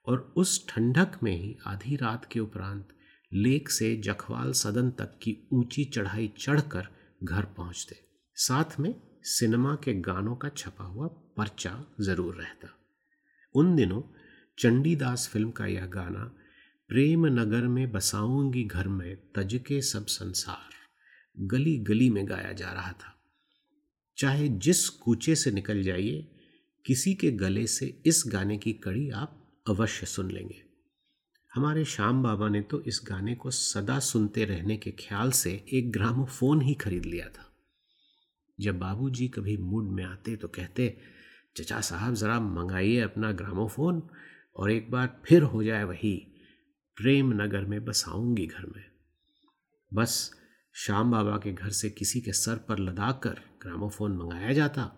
और 0.06 0.32
उस 0.36 0.66
ठंडक 0.68 1.18
में 1.22 1.36
ही 1.36 1.56
आधी 1.66 1.96
रात 1.96 2.24
के 2.24 2.40
उपरांत 2.40 2.88
लेक 3.32 3.70
से 3.70 3.94
जखवाल 3.96 4.52
सदन 4.54 4.90
तक 4.90 5.18
की 5.22 5.36
ऊँची 5.52 5.84
चढ़ाई 5.84 6.32
चढ़कर 6.38 6.88
घर 7.24 7.44
पहुँचते। 7.56 7.96
साथ 8.36 8.78
में 8.80 8.94
सिनेमा 9.24 9.74
के 9.74 9.94
गानों 9.94 10.34
का 10.36 10.48
छपा 10.48 10.84
हुआ 10.84 11.06
पर्चा 11.36 11.84
ज़रूर 12.00 12.34
रहता। 12.34 12.68
उन 13.54 13.74
दिनों 13.76 14.02
चंडीदास 14.58 15.28
फ़िल्म 15.28 15.50
का 15.50 15.66
यह 15.66 15.86
गाना 15.86 16.24
प्रेम 16.90 17.26
नगर 17.26 17.66
में 17.66 17.90
बसाऊँगी 17.92 18.64
घर 18.64 18.88
में 18.88 19.16
तज 19.36 19.60
के 19.66 19.80
सब 19.82 20.06
संसार 20.06 20.70
गली 21.36 21.76
गली 21.78 22.10
में 22.10 22.28
गाया 22.28 22.52
जा 22.52 22.72
रहा 22.72 22.92
था। 22.92 23.14
चाहे 24.18 24.48
जिस 24.48 24.88
कूचे 24.88 25.34
से 25.34 25.50
निकल 25.50 25.82
जाइए, 25.82 26.26
किसी 26.84 27.14
के 27.14 27.30
गले 27.30 27.66
से 27.66 27.86
इस 28.06 28.22
गाने 28.26 28.56
की 28.58 28.72
कड़ी 28.72 29.08
आप 29.10 29.38
अवश्य 29.68 30.06
सुन 30.06 30.30
लेंगे। 30.30 30.62
हमारे 31.52 31.84
श्याम 31.84 32.22
बाबा 32.22 32.48
ने 32.48 32.60
तो 32.60 32.80
इस 32.80 33.00
गाने 33.08 33.34
को 33.34 33.50
सदा 33.50 33.98
सुनते 33.98 34.44
रहने 34.44 34.76
के 34.76 34.90
ख्याल 34.90 35.30
से 35.30 35.52
एक 35.72 35.92
ग्रामोफोन 35.92 36.62
ही 36.62 36.74
खरीद 36.74 37.04
लिया 37.04 37.28
था। 37.28 37.51
जब 38.62 38.78
बाबूजी 38.78 39.28
कभी 39.28 39.56
मूड 39.56 39.92
में 39.92 40.04
आते 40.04 40.36
तो 40.36 40.48
कहते, 40.48 40.98
चचा 41.56 41.80
साहब, 41.80 42.14
ज़रा 42.14 42.40
मंगाइए 42.40 43.00
अपना 43.00 43.32
ग्रामोफोन 43.32 44.08
और 44.56 44.70
एक 44.70 44.90
बार 44.90 45.22
फिर 45.24 45.42
हो 45.42 45.64
जाए 45.64 45.84
वही। 45.84 46.28
प्रेम 46.96 47.42
नगर 47.42 47.64
में 47.64 47.84
बसाऊँगी 47.84 48.46
घर 48.46 48.66
में। 48.66 48.84
बस 49.94 50.34
श्याम 50.74 51.10
बाबा 51.10 51.36
के 51.36 51.52
घर 51.52 51.70
से 51.70 51.90
किसी 51.90 52.20
के 52.20 52.32
सर 52.32 52.56
पर 52.56 52.78
लदाकर 52.78 53.40
ग्रामोफोन 53.62 54.16
मंगाया 54.16 54.52
जाता 54.52 54.90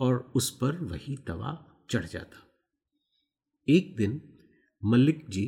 और 0.00 0.32
उस 0.34 0.50
पर 0.50 0.76
वही 0.76 1.16
तवा 1.16 1.82
चढ़ 1.90 2.04
जाता। 2.04 2.44
एक 3.68 3.96
दिन 3.96 4.20
मल्लिक 4.84 5.26
जी, 5.28 5.46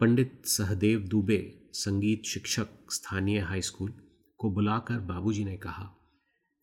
पंडित 0.00 0.42
सहदेव 0.44 1.00
दुबे, 1.00 1.70
संगीत 1.72 2.24
शिक्षक, 2.24 2.68
स्थानीय 2.90 3.38
हाई 3.38 3.62
स्कूल, 3.62 3.94
को 4.38 4.50
बुलाकर 4.50 5.00
बाबूजी 5.00 5.44
ने 5.44 5.56
कहा 5.56 5.95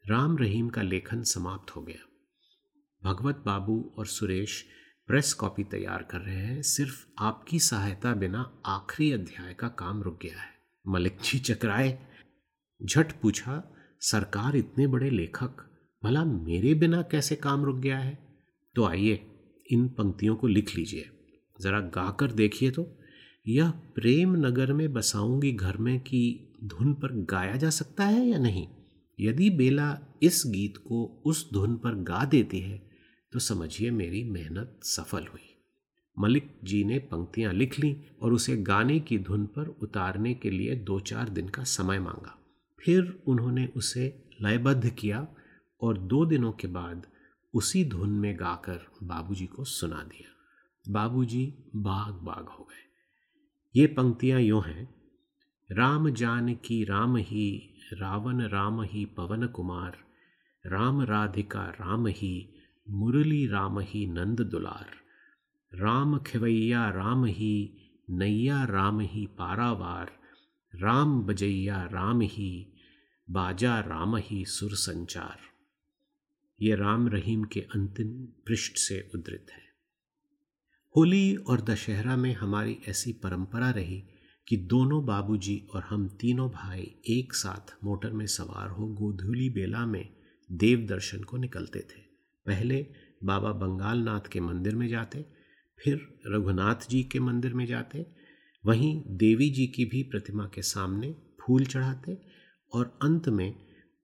राम 0.09 0.37
रहीम 0.37 0.69
का 0.69 0.81
लेखन 0.81 1.23
समाप्त 1.23 1.75
हो 1.75 1.81
गया। 1.81 2.07
भगवत 3.03 3.43
बाबू 3.45 3.95
और 3.97 4.05
सुरेश 4.05 4.65
प्रेस 5.07 5.33
कॉपी 5.33 5.63
तैयार 5.63 6.03
कर 6.03 6.19
रहे 6.19 6.35
हैं। 6.35 6.61
सिर्फ़ 6.61 7.07
आपकी 7.19 7.59
सहायता 7.59 8.13
बिना 8.13 8.61
आखिरी 8.65 9.11
अध्याय 9.11 9.53
का 9.53 9.67
काम 9.67 10.03
रुक 10.03 10.19
गया 10.21 10.39
है। 10.39 10.49
मलिक 10.87 11.17
जी 11.23 11.39
चकराए। 11.39 12.07
झट 12.85 13.11
पूछा, 13.21 13.75
सरकार 13.99 14.55
इतने 14.55 14.87
बड़े 14.87 15.09
लेखक, 15.09 15.51
भला 16.03 16.25
मेरे 16.25 16.73
बिना 16.73 17.01
कैसे 17.01 17.35
काम 17.35 17.63
रुक 17.63 17.77
गया 17.77 17.99
है? 17.99 18.27
तो 18.75 18.85
आइए, 18.85 19.27
इन 19.71 19.87
पंक्तियों 19.87 20.35
को 20.35 20.47
लिख 20.47 20.75
लीजिए। 20.75 21.09
ज़रा 21.61 21.79
गाकर 21.79 22.31
देखिए 22.31 22.71
तो। 22.71 22.99
यह 23.47 23.69
प्रेम 23.71 24.35
नगर 24.35 24.73
में 24.73 24.93
बसाऊँगी 24.93 25.51
घर 25.51 25.77
में 25.77 25.99
की 25.99 26.53
धुन 26.63 26.93
पर 26.93 27.11
गाया 27.11 27.55
जा 27.55 27.69
सकता 27.69 28.03
है 28.05 28.27
या 28.27 28.39
नहीं? 28.39 28.67
यदि 29.23 29.49
बेला 29.49 29.97
इस 30.23 30.43
गीत 30.47 30.77
को 30.77 31.21
उस 31.25 31.49
धुन 31.53 31.75
पर 31.75 31.95
गा 32.03 32.23
देती 32.25 32.59
है 32.59 32.81
तो 33.33 33.39
समझिए 33.39 33.91
मेरी 33.91 34.23
मेहनत 34.23 34.79
सफल 34.83 35.25
हुई। 35.25 35.49
मलिक 36.17 36.51
जी 36.63 36.83
ने 36.83 36.99
पंक्तियाँ 36.99 37.53
लिख 37.53 37.79
लीं 37.79 37.95
और 38.21 38.33
उसे 38.33 38.55
गाने 38.57 38.99
की 38.99 39.17
धुन 39.19 39.45
पर 39.45 39.67
उतारने 39.81 40.33
के 40.33 40.49
लिए 40.49 40.75
दो 40.75 40.99
चार 40.99 41.29
दिन 41.29 41.49
का 41.49 41.63
समय 41.63 41.99
मांगा। 41.99 42.37
फिर 42.81 43.23
उन्होंने 43.27 43.65
उसे 43.75 44.05
लयबद्ध 44.41 44.89
किया 44.89 45.27
और 45.81 45.97
दो 45.97 46.25
दिनों 46.25 46.51
के 46.51 46.67
बाद 46.67 47.07
उसी 47.53 47.83
धुन 47.85 48.09
में 48.09 48.35
गाकर 48.35 48.79
बाबूजी 49.03 49.45
को 49.45 49.63
सुना 49.63 50.03
दिया। 50.03 50.29
बाबूजी 50.89 51.53
बाग 51.75 52.13
बाग 52.13 52.47
हो 52.49 52.63
गए। 52.63 53.81
ये 53.81 53.87
पंक्तियाँ 53.87 54.39
यूँ 54.41 54.61
हैं, 54.63 54.89
राम 55.69 56.09
जान 56.09 56.53
की 56.55 56.83
राम 56.83 57.17
ही 57.17 57.72
रावण 57.93 58.41
राम 58.41 58.81
ही 58.81 59.05
पवन 59.05 59.47
कुमार, 59.47 59.97
राम 60.65 61.01
राधिका 61.01 61.69
राम 61.69 62.07
ही, 62.07 62.49
मुरली 62.89 63.47
राम 63.47 63.79
ही 63.79 64.07
नंद 64.07 64.41
दुलार। 64.41 64.89
राम 65.75 66.19
खिवैया 66.19 66.89
राम 66.89 67.25
ही, 67.25 67.73
नैया 68.09 68.63
राम 68.63 68.99
ही 68.99 69.25
पारावार। 69.25 70.11
राम 70.75 71.21
बजैया 71.21 71.83
राम 71.83 72.21
ही, 72.21 72.73
बाजा 73.29 73.79
राम 73.79 74.15
ही 74.17 74.45
सुर 74.45 74.71
संचार। 74.71 75.39
ये 76.61 76.75
राम 76.75 77.07
रहीम 77.07 77.43
के 77.43 77.59
अंतिम 77.61 78.25
पृष्ठ 78.25 78.73
से 78.73 79.11
उद्धृत 79.15 79.47
है। 79.51 79.63
होली 80.97 81.35
और 81.35 81.61
दशहरा 81.61 82.17
में 82.17 82.33
हमारी 82.33 82.77
ऐसी 82.87 83.13
परंपरा 83.13 83.71
रही 83.71 84.03
कि 84.47 84.57
दोनों 84.57 85.05
बाबूजी 85.05 85.67
और 85.75 85.83
हम 85.89 86.07
तीनों 86.07 86.49
भाई 86.49 86.95
एक 87.09 87.33
साथ 87.33 87.75
मोटर 87.83 88.11
में 88.11 88.25
सवार 88.27 88.69
हो 88.69 88.87
गोधूली 88.87 89.49
बेला 89.49 89.85
में 89.85 90.09
देव 90.51 90.85
दर्शन 90.89 91.23
को 91.23 91.37
निकलते 91.37 91.79
थे। 91.79 92.01
पहले 92.45 92.87
बाबा 93.23 93.51
बंगाल 93.51 93.97
नाथ 93.97 94.27
के 94.31 94.39
मंदिर 94.39 94.75
में 94.75 94.87
जाते, 94.87 95.25
फिर 95.79 96.19
रघुनाथ 96.27 96.89
जी 96.89 97.03
के 97.03 97.19
मंदिर 97.19 97.53
में 97.53 97.65
जाते, 97.65 98.05
वहीं 98.65 99.03
देवी 99.07 99.49
जी 99.49 99.67
की 99.67 99.85
भी 99.85 100.03
प्रतिमा 100.03 100.49
के 100.53 100.61
सामने 100.61 101.15
फूल 101.41 101.65
चढ़ाते 101.65 102.17
और 102.73 102.99
अंत 103.03 103.29
में 103.29 103.55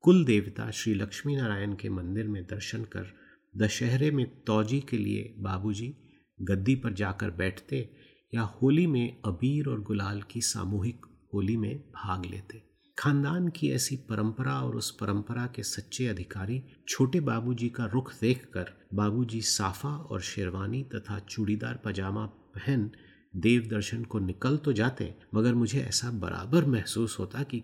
कुल 0.01 0.25
देवता 0.25 0.72
श्री 0.72 0.93
लक्ष्मी 0.93 1.36
नारायण 1.36 1.74
के 1.74 1.89
मंदिर 1.89 2.27
में 2.27 2.43
दर्शन 2.43 2.84
कर 2.84 3.13
दशहरे 3.58 4.12
में 4.12 4.25
तौजी 4.43 4.79
के 4.79 4.98
लिए 4.98 5.34
बाबूजी 5.39 5.93
गद्दी 6.41 6.75
पर 6.75 6.93
जाकर 6.93 7.31
बैठते 7.31 7.89
या 8.33 8.41
होली 8.41 8.88
में 8.88 9.21
अबीर 9.25 9.69
और 9.69 9.81
गुलाल 9.81 10.21
की 10.21 10.41
सामूहिक 10.41 11.05
होली 11.33 11.57
में 11.57 11.79
भाग 11.79 12.25
लेते। 12.25 12.62
खानदान 12.98 13.48
की 13.48 13.69
ऐसी 13.71 13.95
परंपरा 13.95 14.62
और 14.62 14.75
उस 14.75 14.91
परंपरा 14.91 15.45
के 15.48 15.63
सच्चे 15.63 16.07
अधिकारी 16.07 16.63
छोटे 16.88 17.19
बाबूजी 17.19 17.69
का 17.69 17.86
रुख 17.86 18.13
देखकर 18.21 18.88
बाबूजी 18.93 19.41
साफा 19.41 19.89
और 19.89 20.21
शेरवानी 20.21 20.83
तथा 20.83 21.19
चूड़ीदार 21.19 21.81
पजामा 21.86 22.25
पहन 22.25 22.91
देव 23.36 23.67
दर्शन 23.71 24.03
को 24.03 24.19
निकल 24.19 24.57
तो 24.57 24.74
जाते, 24.74 25.15
मगर 25.36 25.53
मुझे 25.53 25.81
ऐसा 25.81 26.12
बराबर 26.12 26.65
महसूस 26.65 27.19
होता 27.19 27.43
कि 27.43 27.63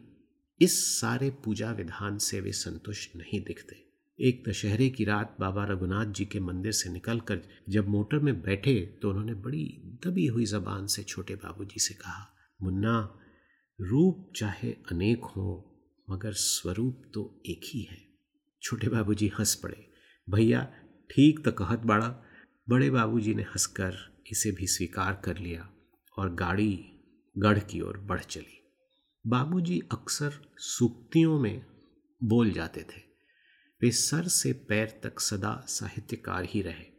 इस 0.61 0.99
सारे 1.01 1.29
पूजा 1.29 1.71
विधान 1.71 2.17
से 2.17 2.41
वे 2.41 2.51
संतुष्ट 2.51 3.15
नहीं 3.15 3.43
दिखते। 3.43 3.84
एक 4.19 4.43
दशहरे 4.47 4.89
की 4.89 5.03
रात 5.03 5.35
बाबा 5.39 5.65
रघुनाथ 5.65 6.05
जी 6.05 6.25
के 6.25 6.39
मंदिर 6.39 6.71
से 6.71 6.89
निकलकर 6.89 7.41
जब 7.69 7.87
मोटर 7.87 8.19
में 8.19 8.41
बैठे 8.41 8.75
तो 9.01 9.09
उन्होंने 9.09 9.33
बड़ी 9.33 9.63
दबी 10.05 10.25
हुई 10.25 10.45
जबान 10.45 10.85
से 10.87 11.03
छोटे 11.03 11.35
बाबूजी 11.35 11.79
से 11.79 11.93
कहा, 11.93 12.25
मुन्ना, 12.63 13.19
रूप 13.79 14.31
चाहे 14.35 14.71
अनेक 14.91 15.25
हो, 15.25 15.75
मगर 16.09 16.33
स्वरूप 16.33 17.01
तो 17.13 17.41
एक 17.45 17.61
ही 17.65 17.81
है। 17.81 17.97
छोटे 18.61 18.87
बाबूजी 18.87 19.27
हंस 19.39 19.55
पड़े, 19.55 19.85
भैया, 20.27 20.63
ठीक 21.09 21.43
तो 21.45 21.51
कहत 21.51 21.79
बाड़ा, 21.79 22.07
बड़े 22.69 22.89
बाबूजी 22.89 23.33
ने 23.35 23.43
हंसकर 23.43 23.97
इसे 24.31 24.51
भी 24.51 24.67
स्वीकार 24.67 25.21
कर 25.25 25.37
लिया 25.37 25.69
और 26.17 26.33
गाड़ी 26.35 26.85
गढ़ 27.35 27.59
की 27.59 27.81
ओर 27.81 27.97
बढ़ 27.97 28.21
चली। 28.21 28.61
बाबूजी 29.25 29.81
अक्सर 29.91 30.41
सूक्तियों 30.57 31.39
में 31.39 31.65
बोल 32.23 32.51
जाते 32.51 32.81
थे। 32.81 33.04
वे 33.81 33.91
सर 33.91 34.27
से 34.27 34.53
पैर 34.53 34.99
तक 35.03 35.19
सदा 35.19 35.65
साहित्यकार 35.67 36.43
ही 36.45 36.61
रहे। 36.61 36.95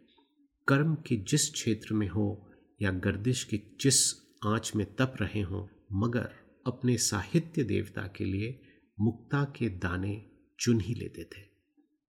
कर्म 0.68 0.94
के 0.94 1.16
जिस 1.16 1.50
क्षेत्र 1.50 1.94
में 1.94 2.08
हो 2.08 2.50
या 2.82 2.90
गर्दिश 2.90 3.44
के 3.44 3.60
जिस 3.80 4.14
आँच 4.46 4.72
में 4.76 4.94
तप 4.94 5.14
रहे 5.20 5.40
हों, 5.40 5.66
मगर 5.92 6.32
अपने 6.66 6.96
साहित्य 6.96 7.64
देवता 7.64 8.02
के 8.02 8.24
लिए 8.24 8.62
मुक्ता 9.00 9.44
के 9.44 9.68
दाने 9.68 10.26
चुन 10.60 10.80
ही 10.80 10.94
लेते 10.94 11.24
थे। 11.24 11.44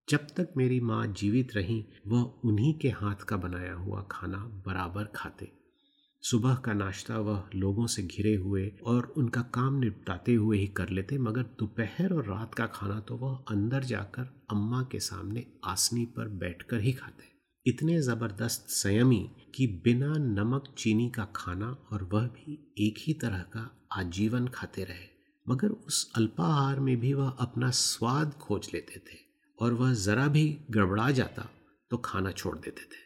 जब 0.10 0.28
तक 0.28 0.54
मेरी 0.58 0.80
माँ 0.80 1.08
जीवित 1.08 1.56
रही, 1.56 1.86
वह 2.08 2.22
उन्हीं 2.22 2.80
के 2.80 2.90
हाथ 2.90 3.16
का 3.16 3.38
बनाया 3.38 3.74
हुआ 3.74 4.08
खाना 4.12 4.38
बराबर 4.38 5.04
खाते। 5.04 5.57
सुबह 6.24 6.56
का 6.56 6.74
नाश्ता 6.74 7.18
वह 7.18 7.44
लोगों 7.56 7.86
से 7.88 8.04
घिरे 8.04 8.34
हुए 8.36 8.66
और 8.86 9.06
उनका 9.18 9.42
काम 9.54 9.80
निपटाते 9.80 10.34
हुए 10.34 10.58
ही 10.58 10.68
कर 10.68 10.90
लेते, 10.90 11.18
मगर 11.18 11.44
दोपहर 11.60 12.14
और 12.14 12.26
रात 12.26 12.56
का 12.56 12.66
खाना 12.68 13.00
तो 13.00 13.16
वह 13.18 13.36
अंदर 13.50 13.84
जाकर 13.84 14.24
अम्मा 14.52 14.82
के 14.92 15.00
सामने 15.00 15.46
आसनी 15.66 16.06
पर 16.18 16.28
बैठकर 16.40 16.82
ही 16.82 16.92
खाते। 16.94 17.30
इतने 17.66 18.00
ज़बरदस्त 18.02 18.66
संयमी 18.72 19.30
कि 19.56 19.68
बिना 19.86 20.14
नमक 20.18 20.74
चीनी 20.78 21.10
का 21.10 21.28
खाना 21.36 21.72
और 21.92 22.04
वह 22.14 22.28
भी 22.30 22.60
एक 22.80 23.00
ही 23.00 23.14
तरह 23.14 23.42
का 23.54 23.70
आजीवन 23.94 24.48
खाते 24.50 24.84
रहे, 24.84 25.08
मगर 25.46 25.70
उस 25.70 26.12
अल्पाहार 26.16 26.80
में 26.80 26.96
भी 27.00 27.14
वह 27.14 27.30
अपना 27.40 27.70
स्वाद 27.78 28.34
खोज 28.42 28.70
लेते 28.74 29.00
थे 29.02 29.18
और 29.60 29.74
वह 29.74 29.94
ज़रा 29.96 30.28
भी 30.28 30.48
गड़बड़ा 30.72 31.10
जाता 31.14 31.50
तो 31.92 31.98
खाना 32.06 32.32
छोड़ 32.34 32.58
देते 32.58 32.82
थे। 32.84 33.06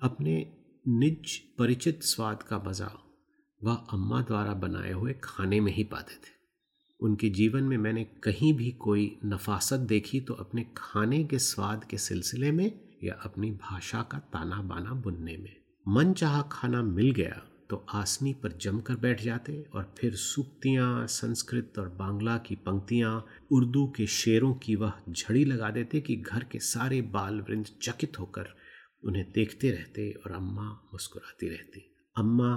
अपने 0.00 0.40
निज 0.84 1.36
परिचित 1.58 2.02
स्वाद 2.02 2.42
का 2.42 2.58
मज़ा 2.58 2.90
वह 3.60 3.74
अम्मा 3.92 4.20
द्वारा 4.20 4.52
बनाए 4.54 4.92
हुए 4.92 5.12
खाने 5.24 5.58
में 5.60 5.72
ही 5.72 5.82
पाते 5.84 6.14
थे। 6.14 6.32
उनके 7.00 7.28
जीवन 7.28 7.64
में 7.64 7.76
मैंने 7.78 8.04
कहीं 8.24 8.52
भी 8.52 8.70
कोई 8.80 9.04
नफासत 9.24 9.80
देखी 9.88 10.20
तो 10.20 10.34
अपने 10.34 10.64
खाने 10.76 11.22
के 11.24 11.38
स्वाद 11.38 11.84
के 11.84 11.98
सिलसिले 11.98 12.50
में 12.52 12.72
या 13.04 13.14
अपनी 13.24 13.50
भाषा 13.50 14.02
का 14.02 14.18
ताना 14.32 14.62
बाना 14.62 14.94
बुनने 14.94 15.36
में। 15.36 15.54
मन 15.86 16.12
चाह 16.12 16.40
खाना 16.42 16.82
मिल 16.82 17.10
गया 17.10 17.42
तो 17.70 17.84
आसनी 17.94 18.32
पर 18.34 18.56
जमकर 18.60 18.96
बैठ 18.96 19.22
जाते 19.22 19.64
और 19.74 19.92
फिर 19.98 20.14
सूक्तियाँ, 20.14 21.06
संस्कृत 21.06 21.78
और 21.78 21.88
बांग्ला 21.88 22.36
की 22.38 22.54
पंक्तियाँ, 22.56 23.24
उर्दू 23.50 23.86
के 23.96 24.06
शेरों 24.06 24.52
की 24.54 24.74
वह 24.76 24.92
झड़ी 25.10 25.44
लगा 25.44 25.70
देते 25.70 26.00
कि 26.00 26.16
घर 26.16 26.44
के 26.44 26.58
सारे 26.58 27.00
बाल 27.02 27.40
वृंद 27.40 27.66
चकित 27.82 28.18
होकर 28.20 28.54
उन्हें 29.04 29.32
देखते 29.32 29.70
रहते 29.70 30.10
और 30.10 30.32
अम्मा 30.32 30.70
मुस्कुराती 30.70 31.48
रहती। 31.48 31.94
अम्मा 32.16 32.56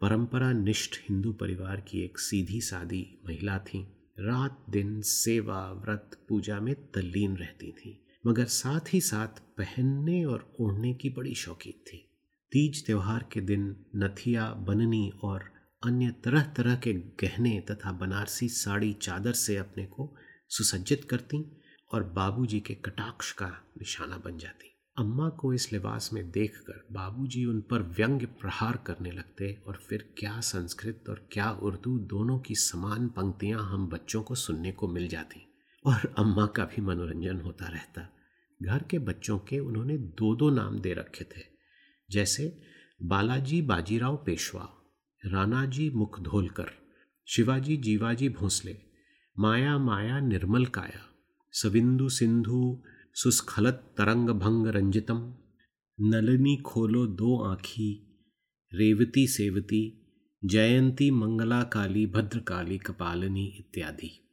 परंपरा 0.00 0.52
निष्ठ 0.52 0.96
हिंदू 1.08 1.32
परिवार 1.32 1.80
की 1.80 2.04
एक 2.04 2.18
सीधी 2.18 2.60
सादी 2.60 3.18
महिला 3.26 3.58
थीं। 3.58 3.86
रात 4.18 4.64
दिन 4.70 5.00
सेवा, 5.00 5.72
व्रत, 5.72 6.26
पूजा 6.28 6.60
में 6.60 6.74
तल्लीन 6.74 7.36
रहती 7.36 7.72
थीं, 7.72 8.14
मगर 8.26 8.44
साथ 8.44 8.94
ही 8.94 9.00
साथ 9.00 9.42
पहनने 9.56 10.24
और 10.24 10.56
ओढ़ने 10.60 10.94
की 10.94 11.10
बड़ी 11.10 11.34
शौकीन 11.34 11.72
थी। 11.72 12.08
तीज 12.52 12.86
त्यौहार 12.86 13.28
के 13.32 13.40
दिन 13.40 13.76
नथिया, 13.96 14.52
बननी 14.52 15.12
और 15.22 15.52
अन्य 15.84 16.14
तरह 16.24 16.42
तरह 16.42 16.76
के 16.76 16.92
गहने 16.92 17.60
तथा 17.70 17.92
बनारसी 17.92 18.48
साड़ी 18.48 18.92
चादर 18.92 19.32
से 19.32 19.56
अपने 19.56 19.86
को 19.86 20.16
सुसज्जित 20.48 21.04
करती 21.04 21.60
और 21.92 22.04
बाबूजी 22.04 22.60
के 22.60 22.74
कटाक्ष 22.74 23.32
का 23.32 23.48
निशाना 23.48 24.18
बन 24.18 24.38
जाती। 24.38 24.71
अम्मा 24.98 25.28
को 25.28 25.52
इस 25.54 25.72
लिबास 25.72 26.10
में 26.12 26.30
देखकर 26.30 26.86
बाबूजी 26.92 27.44
उन 27.44 27.60
पर 27.60 27.82
व्यंग्य 27.82 28.26
प्रहार 28.26 28.76
करने 28.76 29.10
लगते 29.10 29.62
और 29.66 29.76
फिर 29.88 30.14
क्या 30.18 30.40
संस्कृत 30.40 31.04
और 31.08 31.28
क्या 31.32 31.50
उर्दू 31.62 31.98
दोनों 31.98 32.38
की 32.38 32.54
समान 32.54 33.08
पंक्तियाँ 33.08 33.62
हम 33.62 33.86
बच्चों 33.88 34.22
को 34.22 34.34
सुनने 34.34 34.72
को 34.72 34.88
मिल 34.88 35.08
जाती 35.08 35.54
और 35.86 36.14
अम्मा 36.18 36.46
का 36.46 36.64
भी 36.64 36.82
मनोरंजन 36.82 37.40
होता 37.40 37.68
रहता। 37.68 38.08
घर 38.62 38.82
के 38.82 38.98
बच्चों 38.98 39.38
के 39.38 39.58
उन्होंने 39.58 39.98
दो 39.98 40.34
दो 40.36 40.50
नाम 40.50 40.78
दे 40.78 40.94
रखे 40.94 41.24
थे, 41.24 41.42
जैसे 42.10 42.60
बालाजी 43.02 43.62
बाजीराव 43.62 44.22
पेशवा, 44.26 44.68
रानाजी 45.22 45.90
मुखधोलकर, 45.90 46.70
शिवाजी 47.28 47.76
जीवाजी 47.76 48.28
भोंसले, 48.28 48.78
माया 49.38 49.78
माया 49.78 50.20
निर्मल 50.20 50.66
काया, 50.66 51.06
सविंदु 51.52 52.08
सिंधु 52.08 52.82
सुस्खलत 53.14 53.94
तरंग 53.98 54.28
भंग 54.28 54.66
रंजितम। 54.66 55.34
नलनी 56.00 56.56
खोलो 56.56 57.06
दो 57.06 57.42
आँखी, 57.42 58.18
रेवती 58.74 59.26
सेवती, 59.26 60.06
जयंती 60.44 61.10
मंगला 61.10 61.62
काली 61.62 62.06
भद्रकाली 62.06 62.78
कपालिनी 62.78 63.46
इत्यादि। 63.46 64.28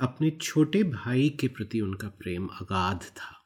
अपने 0.00 0.30
छोटे 0.30 0.82
भाई 0.82 1.30
के 1.30 1.48
प्रति 1.48 1.80
उनका 1.80 2.08
प्रेम 2.08 2.46
अगाध 2.46 3.00
था। 3.00 3.44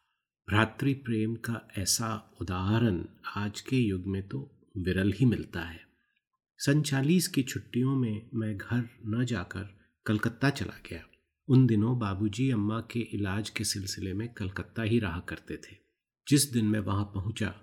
भ्रातृ 0.48 0.94
प्रेम 0.94 1.34
का 1.34 1.68
ऐसा 1.78 2.36
उदाहरण 2.40 3.04
आज 3.36 3.60
के 3.60 3.76
युग 3.76 4.06
में 4.06 4.28
तो 4.28 4.68
विरल 4.78 5.12
ही 5.12 5.26
मिलता 5.26 5.60
है। 5.60 5.80
सन 6.58 6.82
चालीस 6.82 7.28
की 7.28 7.42
छुट्टियों 7.42 7.96
में 7.96 8.30
मैं 8.34 8.56
घर 8.56 8.88
न 9.06 9.24
जाकर 9.24 9.78
कलकत्ता 10.06 10.50
चला 10.50 10.82
गया। 10.90 11.02
उन 11.48 11.66
दिनों 11.66 11.98
बाबूजी 11.98 12.50
अम्मा 12.50 12.80
के 12.80 13.00
इलाज 13.00 13.50
के 13.50 13.64
सिलसिले 13.64 14.12
में 14.12 14.28
कलकत्ता 14.28 14.82
ही 14.82 14.98
रहा 14.98 15.18
करते 15.18 15.56
थे। 15.56 15.76
जिस 16.26 16.52
दिन 16.52 16.64
मैं 16.64 16.80
वहाँ 16.80 17.04
पहुँचा, 17.04 17.54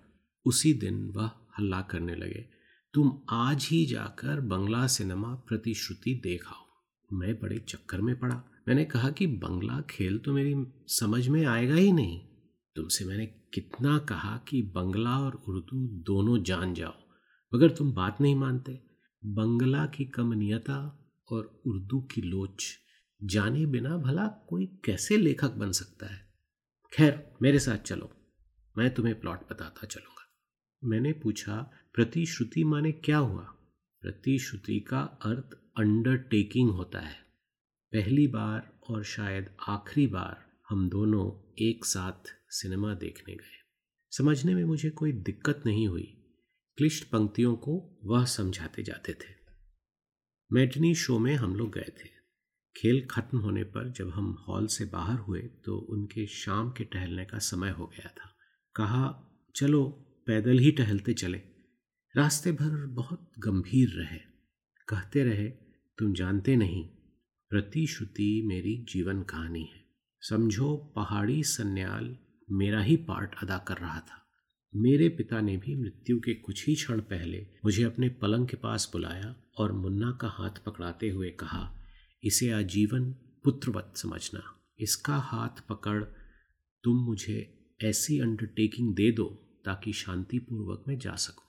उसी 0.45 0.73
दिन 0.73 1.11
वह 1.15 1.29
हल्ला 1.59 1.81
करने 1.81 2.15
लगे। 2.15 2.45
तुम 2.93 3.11
आज 3.29 3.67
ही 3.71 3.85
जाकर 3.85 4.39
बंगला 4.41 4.87
सिनेमा 4.87 5.33
प्रतिश्रुति 5.47 6.13
देखाओ 6.23 6.63
मैं 7.09 7.39
बड़े 7.39 7.57
चक्कर 7.59 8.01
में 8.01 8.19
पड़ा। 8.19 8.35
मैंने 8.67 8.85
कहा 8.85 9.09
कि 9.09 9.27
बंगला 9.27 9.79
खेल 9.81 10.17
तो 10.17 10.33
मेरी 10.33 10.55
समझ 10.87 11.27
में 11.27 11.45
आएगा 11.45 11.75
ही 11.75 11.91
नहीं। 11.91 12.19
तुमसे 12.75 13.05
मैंने 13.05 13.25
कितना 13.25 13.97
कहा 13.97 14.35
कि 14.47 14.61
बंगला 14.75 15.17
और 15.19 15.35
उर्दू 15.47 15.87
दोनों 16.03 16.41
जान 16.43 16.73
जाओ, 16.73 16.93
मगर 17.53 17.69
तुम 17.69 17.93
बात 17.93 18.21
नहीं 18.21 18.35
मानते। 18.35 18.79
बंगला 19.23 19.85
की 19.85 20.05
कमनीयता 20.05 20.79
और 21.31 21.61
उर्दू 21.67 21.99
की 22.01 22.21
लोच 22.21 22.63
जाने 23.23 23.65
बिना 23.65 23.97
भला 23.97 24.27
कोई 24.27 24.65
कैसे 24.65 25.17
लेखक 25.17 25.51
बन 25.51 25.71
सकता 25.71 26.13
है? 26.13 26.33
खैर, 26.93 27.33
मेरे 27.41 27.59
साथ 27.59 27.77
चलो। 27.77 28.11
मैं 28.77 28.93
तुम्हें 28.93 29.19
प्लॉट 29.19 29.49
बताता 29.49 29.87
चलूँगा। 29.87 30.25
मैंने 30.83 31.13
पूछा, 31.13 31.71
प्रतिश्रुति 31.93 32.63
माने 32.63 32.91
क्या 32.91 33.17
हुआ? 33.17 33.43
प्रतिश्रुति 34.01 34.79
का 34.79 35.01
अर्थ 35.01 35.57
अंडरटेकिंग 35.77 36.69
होता 36.69 36.99
है। 36.99 37.15
पहली 37.91 38.27
बार 38.27 38.79
और 38.89 39.03
शायद 39.03 39.57
आखिरी 39.67 40.07
बार 40.07 40.59
हम 40.69 40.89
दोनों 40.89 41.53
एक 41.59 41.85
साथ 41.85 42.33
सिनेमा 42.49 42.93
देखने 42.93 43.35
गए। 43.35 43.65
समझने 44.11 44.55
में 44.55 44.63
मुझे 44.63 44.89
कोई 44.89 45.11
दिक्कत 45.11 45.63
नहीं 45.65 45.87
हुई। 45.87 46.21
क्लिष्ट 46.77 47.09
पंक्तियों 47.09 47.55
को 47.55 47.99
वह 48.03 48.25
समझाते 48.25 48.83
जाते 48.83 49.13
थे। 49.13 49.35
मैटनी 50.53 50.95
शो 50.95 51.19
में 51.19 51.35
हम 51.35 51.55
लोग 51.55 51.73
गए 51.73 51.93
थे। 52.03 52.14
खेल 52.75 53.05
खत्म 53.05 53.37
होने 53.37 53.63
पर 53.63 53.91
जब 53.91 54.09
हम 54.09 54.45
हॉल 54.47 54.67
से 54.67 54.85
बाहर 54.85 55.19
हुए 55.19 55.39
तो 55.39 55.77
उनके 55.77 56.27
शाम 56.27 56.71
के 56.71 56.83
टहलने 56.83 57.25
का 57.25 57.37
समय 57.37 57.69
हो 57.69 57.87
गया 57.87 58.07
था। 58.07 58.35
कहा, 58.75 59.31
चलो, 59.55 59.83
पैदल 60.27 60.57
ही 60.57 60.71
टहलते 60.71 61.13
चले। 61.13 61.37
रास्ते 62.17 62.51
भर 62.51 62.85
बहुत 62.85 63.31
गंभीर 63.39 63.89
रहे। 63.89 64.19
कहते 64.87 65.23
रहे, 65.23 65.47
तुम 65.97 66.13
जानते 66.13 66.55
नहीं 66.55 66.87
प्रतिश्रुति 67.49 68.41
मेरी 68.45 68.85
जीवन 68.89 69.21
कहानी 69.21 69.63
है। 69.63 69.85
समझो, 70.21 70.93
पहाड़ी 70.95 71.43
सन्याल 71.43 72.17
मेरा 72.51 72.81
ही 72.81 72.95
पार्ट 72.95 73.35
अदा 73.43 73.57
कर 73.57 73.77
रहा 73.77 73.99
था। 73.99 74.21
मेरे 74.75 75.09
पिता 75.09 75.41
ने 75.41 75.57
भी 75.57 75.75
मृत्यु 75.75 76.19
के 76.19 76.33
कुछ 76.33 76.67
ही 76.67 76.75
क्षण 76.75 76.99
पहले 77.01 77.47
मुझे 77.65 77.83
अपने 77.83 78.09
पलंग 78.09 78.47
के 78.47 78.57
पास 78.57 78.89
बुलाया 78.93 79.35
और 79.57 79.71
मुन्ना 79.71 80.11
का 80.21 80.27
हाथ 80.27 80.63
पकड़ाते 80.65 81.09
हुए 81.09 81.29
कहा 81.29 81.84
इसे 82.25 82.49
आजीवन 82.49 83.11
पुत्रवत 83.43 83.93
समझना। 83.95 84.43
इसका 84.79 85.15
हाथ 85.15 85.67
पकड़, 85.69 86.03
तुम 86.83 86.97
मुझे 86.97 87.37
ऐसी 87.83 88.19
अंडरटेकिंग 88.19 88.95
दे 88.95 89.11
दो 89.11 89.25
ताकि 89.65 89.93
शांतिपूर्वक 89.93 90.83
मैं 90.87 90.97
जा 90.97 91.15
सकूँ। 91.15 91.45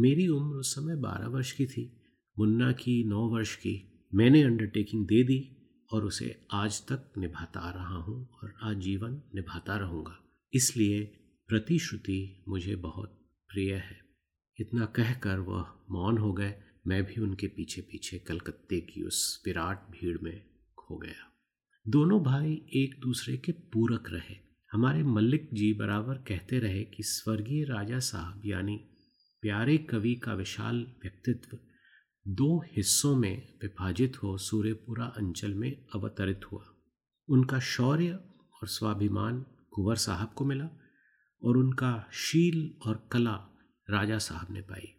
मेरी 0.00 0.28
उम्र 0.28 0.56
उस 0.56 0.74
समय 0.74 0.96
बारह 0.96 1.26
वर्ष 1.26 1.52
की 1.52 1.66
थी, 1.66 2.02
मुन्ना 2.38 2.72
की 2.72 3.04
नौ 3.04 3.28
वर्ष 3.28 3.56
की। 3.56 4.08
मैंने 4.14 4.42
अंडरटेकिंग 4.42 5.06
दे 5.06 5.22
दी 5.22 5.54
और 5.92 6.04
उसे 6.04 6.46
आज 6.52 6.80
तक 6.86 7.12
निभाता 7.18 7.70
रहा 7.70 7.96
हूँ 7.96 8.30
और 8.34 8.54
आजीवन 8.62 9.22
निभाता 9.34 9.76
रहूँगा। 9.76 10.18
इसलिए 10.52 11.04
प्रतिश्रुति 11.48 12.44
मुझे 12.48 12.76
बहुत 12.76 13.28
प्रिय 13.48 13.74
है। 13.74 14.00
इतना 14.60 14.84
कहकर 14.84 15.38
वह 15.38 15.66
मौन 15.90 16.18
हो 16.18 16.32
गए 16.32 16.54
मैं 16.88 17.04
भी 17.04 17.20
उनके 17.20 17.46
पीछे 17.46 17.80
पीछे 17.80 18.18
कलकत्ते 18.18 18.80
की 18.80 19.02
उस 19.02 19.42
विराट 19.46 19.90
भीड़ 19.90 20.18
में 20.22 20.46
खो 20.78 20.96
गया। 20.96 21.32
दोनों 21.88 22.22
भाई 22.22 22.52
एक 22.52 23.00
दूसरे 23.00 23.36
के 23.36 23.52
पूरक 23.52 24.04
रहे। 24.10 24.36
हमारे 24.72 25.02
मल्लिक 25.02 25.50
जी 25.52 25.72
बराबर 25.72 26.14
कहते 26.14 26.58
रहे 26.58 26.84
कि 26.84 27.02
स्वर्गीय 27.02 27.64
राजा 27.64 27.98
साहब, 27.98 28.42
यानी 28.44 28.76
प्यारे 29.42 29.78
कवि 29.78 30.14
का 30.14 30.34
विशाल 30.34 30.76
व्यक्तित्व, 30.76 31.58
दो 32.28 32.64
हिस्सों 32.76 33.16
में 33.16 33.58
विभाजित 33.62 34.22
हो 34.22 34.38
सूर्यपुरा 34.38 35.04
अंचल 35.04 35.54
में 35.54 35.86
अवतरित 35.94 36.40
हुआ। 36.52 36.64
उनका 37.28 37.58
शौर्य 37.58 38.12
और 38.62 38.68
स्वाभिमान 38.68 39.46
कुंवर 39.70 39.96
साहब 39.96 40.32
को 40.32 40.44
मिला 40.44 40.68
और 41.42 41.56
उनका 41.56 42.08
शील 42.12 42.74
और 42.86 43.08
कला 43.12 43.34
राजा 43.90 44.18
साहब 44.18 44.46
ने 44.50 44.60
पाई। 44.60 44.94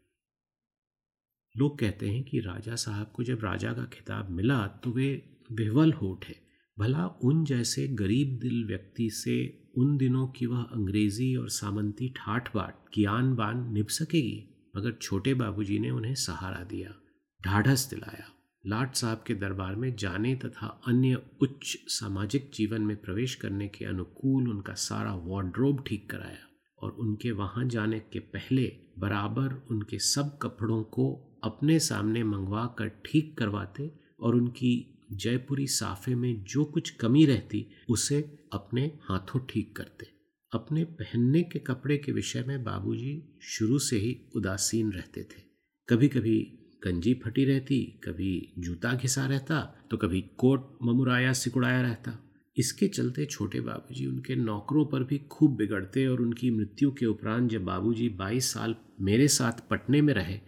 लोग 1.56 1.80
कहते 1.80 2.10
हैं 2.10 2.24
कि 2.24 2.40
राजा 2.40 2.76
साहब 2.76 3.12
को 3.16 3.24
जब 3.24 3.40
राजा 3.44 3.72
का 3.74 3.84
खिताब 3.84 4.30
मिला 4.30 4.66
तो 4.84 4.92
वे 4.92 5.10
विह्वल 5.52 5.92
हो। 5.94 6.08
उठे 6.08 6.36
भला 6.78 7.06
उन 7.24 7.44
जैसे 7.46 7.88
गरीब 7.88 8.38
दिल 8.42 8.64
व्यक्ति 8.68 9.10
से 9.10 9.38
उन 9.78 9.98
दिनों 9.98 10.28
की 10.28 10.46
वह 10.46 10.62
अंग्रेज़ी 10.62 11.36
और 11.36 11.50
सामंती 11.50 12.10
ठाठ 12.10 12.54
बाट 12.56 12.76
ज्ञान 12.96 13.34
बान 13.36 13.72
निभ 13.74 13.88
सकेगी? 13.88 14.72
मगर 14.78 14.92
छोटे 14.92 15.34
बाबूजी 15.34 15.80
ने 15.80 15.90
उन्हें 15.90 16.14
सहारा 16.16 16.64
दिया, 16.64 16.94
ढाढ़स 17.42 17.90
दिलाया। 17.90 18.28
लाट 18.66 18.96
साहब 18.96 19.24
के 19.28 19.34
दरबार 19.34 19.76
में 19.76 19.96
जाने 19.96 20.36
तथा 20.36 20.68
अन्य 20.88 21.22
उच्च 21.42 21.78
सामाजिक 21.90 22.50
जीवन 22.54 22.82
में 22.82 22.96
प्रवेश 22.98 23.36
करने 23.36 23.68
के 23.68 23.86
अनुकूल 23.86 24.50
उनका 24.50 24.74
सारा 24.74 25.14
वार्ड्रोब 25.26 25.84
ठीक 25.88 26.10
कराया 26.10 26.48
और 26.80 26.92
उनके 26.92 27.32
वहाँ 27.32 27.66
जाने 27.66 28.00
के 28.14 28.20
पहले 28.20 28.66
बराबर 29.00 29.54
उनके 29.72 30.00
सब 30.00 30.38
कपड़ों 30.38 30.82
को 30.84 31.29
अपने 31.43 31.80
सामने 31.80 32.23
मंगवा 32.23 32.65
कर 32.78 32.88
ठीक 33.06 33.38
करवाते 33.38 33.91
और 34.19 34.36
उनकी 34.36 34.95
जयपुरी 35.12 35.67
साफे 35.67 36.15
में 36.15 36.43
जो 36.43 36.63
कुछ 36.65 36.89
कमी 36.89 37.25
रहती, 37.25 37.65
उसे 37.89 38.19
अपने 38.54 38.82
हाथों 39.02 39.39
ठीक 39.49 39.75
करते। 39.75 40.08
अपने 40.52 40.84
पहनने 40.84 41.41
के 41.43 41.60
कपड़े 41.60 41.97
के 41.97 42.12
विषय 42.12 42.43
में 42.47 42.63
बाबूजी 42.63 43.39
शुरू 43.41 43.80
से 43.80 43.97
ही 43.97 44.15
उदासीन 44.36 44.91
रहते 44.91 45.21
थे। 45.21 45.41
कभी 45.89 46.08
कभी 46.08 46.39
गंजी 46.84 47.13
फटी 47.13 47.45
रहती, 47.45 47.82
कभी 48.04 48.54
जूता 48.60 48.93
घिसा 48.93 49.25
रहता 49.25 49.62
तो 49.91 49.97
कभी 49.97 50.21
कोट 50.38 50.78
ममुराया 50.84 51.34
सिकुड़ाया 51.34 51.82
रहता। 51.82 52.17
इसके 52.58 52.88
चलते 52.88 53.25
छोटे 53.25 53.60
बाबूजी 53.62 54.06
उनके 54.06 54.36
नौकरों 54.36 54.86
पर 54.86 55.04
भी 55.04 55.17
खूब 55.32 55.56
बिगड़ते 55.56 56.06
और 56.08 56.21
उनकी 56.21 56.49
मृत्यु 56.52 56.91
के 56.91 57.06
उपरांत 57.06 57.49
जब 57.52 57.63
बाबूजी 57.65 58.10
22 58.10 58.52
साल 58.54 58.75
मेरे 59.02 59.28
साथ 59.28 59.67
पटने 59.69 60.02
में 60.02 60.13
रहे 60.13 60.39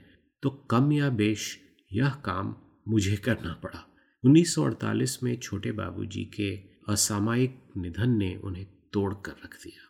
तो 0.44 0.50
कम 0.50 0.92
या 0.92 1.10
बेश 1.10 1.60
यह 1.94 2.10
काम 2.10 2.56
मुझे 2.88 3.18
करना 3.18 3.54
पड़ा। 3.54 3.88
1948 4.26 5.24
में 5.24 5.40
छोटे 5.40 5.72
बाबूजी 5.72 6.26
के 6.26 6.56
असामयिक 6.90 7.60
निधन 7.78 8.10
ने 8.10 8.36
उन्हें 8.36 8.66
तोड़ 8.66 9.14
कर 9.14 9.32
रख 9.32 9.64
दिया। 9.64 9.88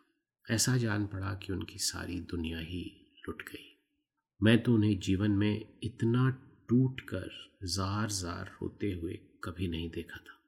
ऐसा 0.56 0.78
जान 0.78 1.06
पड़ा 1.06 1.34
कि 1.34 1.54
उनकी 1.54 1.78
सारी 1.78 2.20
दुनिया 2.20 2.60
ही 2.60 3.14
लुट 3.28 3.42
गई। 3.42 3.82
मैं 4.44 4.64
तो 4.64 4.74
उन्हें 4.74 5.00
जीवन 5.00 5.32
में 5.32 5.80
इतना 5.84 6.30
टूट 6.70 7.02
कर 7.02 7.30
जार 7.64 8.10
जार 8.10 8.58
होते 8.62 8.92
हुए 8.92 9.14
कभी 9.44 9.68
नहीं 9.68 9.90
देखा 9.90 10.18
था। 10.18 10.44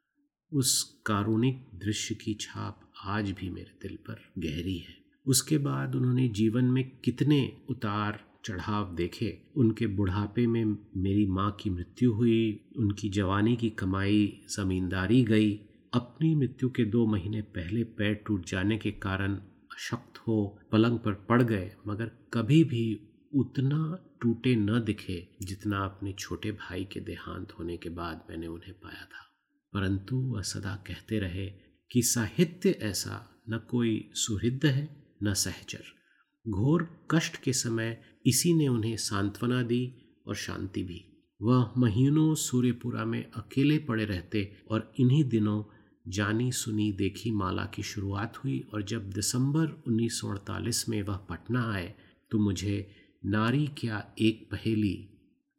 उस 0.54 1.02
कारुणिक 1.06 1.70
दृश्य 1.74 2.16
की 2.16 2.34
छाप 2.34 2.94
आज 3.04 3.32
भी 3.32 3.50
मेरे 3.50 3.80
दिल 3.82 3.96
पर 3.96 4.32
गहरी 4.38 4.78
है। 4.78 4.98
उसके 5.26 5.58
बाद 5.58 5.96
उन्होंने 5.96 6.28
जीवन 6.28 6.66
में 6.66 6.98
कितने 6.98 7.62
उतार 7.70 8.33
चढ़ाव 8.46 8.96
देखे, 8.96 9.42
उनके 9.56 9.88
बुढ़ापे 9.88 10.48
में 10.48 10.66
मेरी 10.98 11.26
माँ 11.26 11.52
की 11.52 11.70
मृत्यु 11.70 12.14
हुई, 12.14 12.70
उनकी 12.78 13.10
जवानी 13.10 13.56
की 13.56 13.70
कमाई, 13.70 14.42
ज़मींदारी 14.50 15.24
गई। 15.24 15.56
अपनी 15.94 16.36
मृत्यु 16.36 16.70
के 16.70 16.86
दो 16.86 17.08
महीने 17.08 17.42
पहले 17.42 17.84
पैर 17.84 18.14
टूट 18.14 18.46
जाने 18.46 18.78
के 18.78 18.92
कारण 18.92 19.36
अशक्त 19.72 20.18
हो, 20.18 20.60
पलंग 20.72 21.00
पर 21.00 21.14
पड़ 21.14 21.44
गए, 21.44 21.72
मगर 21.88 22.12
कभी 22.34 22.64
भी 22.64 23.10
उतना 23.36 24.10
टूटे 24.22 24.56
न 24.56 24.84
दिखे 24.84 25.28
जितना 25.42 25.86
अपने 25.86 26.14
छोटे 26.14 26.52
भाई 26.52 26.86
के 26.86 27.00
देहांत 27.00 27.52
होने 27.52 27.78
के 27.78 27.90
बाद 27.90 28.28
मैंने 28.30 28.48
उन्हें 28.48 28.74
पाया 28.74 29.06
था। 29.06 29.30
परंतु 29.74 30.16
वह 30.16 30.42
सदा 30.42 30.84
कहते 30.88 31.20
रहे 31.20 31.52
कि 31.92 32.02
साहित्य 32.02 32.70
ऐसा 32.70 33.44
न 33.50 33.58
कोई 33.70 34.12
सुहृद 34.14 34.66
है, 34.66 35.04
न 35.24 35.34
सहचर। 35.34 36.03
घोर 36.48 37.08
कष्ट 37.12 37.36
के 37.36 37.54
समय 37.54 38.02
इसी 38.26 38.54
ने 38.54 38.68
उन्हें 38.68 38.98
सांत्वना 38.98 39.62
दी 39.64 39.94
और 40.28 40.36
शांति 40.36 40.84
भी। 40.84 41.04
वह 41.42 41.74
महीनों 41.78 42.36
सूर्यपुरा 42.36 43.06
में 43.06 43.32
अकेले 43.32 43.78
पड़े 43.78 44.06
रहते 44.06 44.58
और 44.72 44.94
इन्हीं 45.00 45.24
दिनों 45.24 45.64
जानी 46.08 46.52
सुनी 46.52 46.92
देखी 46.92 47.32
माला 47.32 47.66
की 47.66 47.84
शुरुआत 47.84 48.38
हुई 48.38 48.60
और 48.74 48.84
जब 48.84 49.10
दिसंबर 49.10 49.84
1948 49.88 50.90
में 50.90 51.02
वह 51.02 51.16
पटना 51.16 51.74
आए 51.74 51.94
तो 52.32 52.40
मुझे 52.40 52.96
नारी 53.26 53.68
क्या 53.68 54.14
एक 54.20 54.48
पहेली 54.52 54.94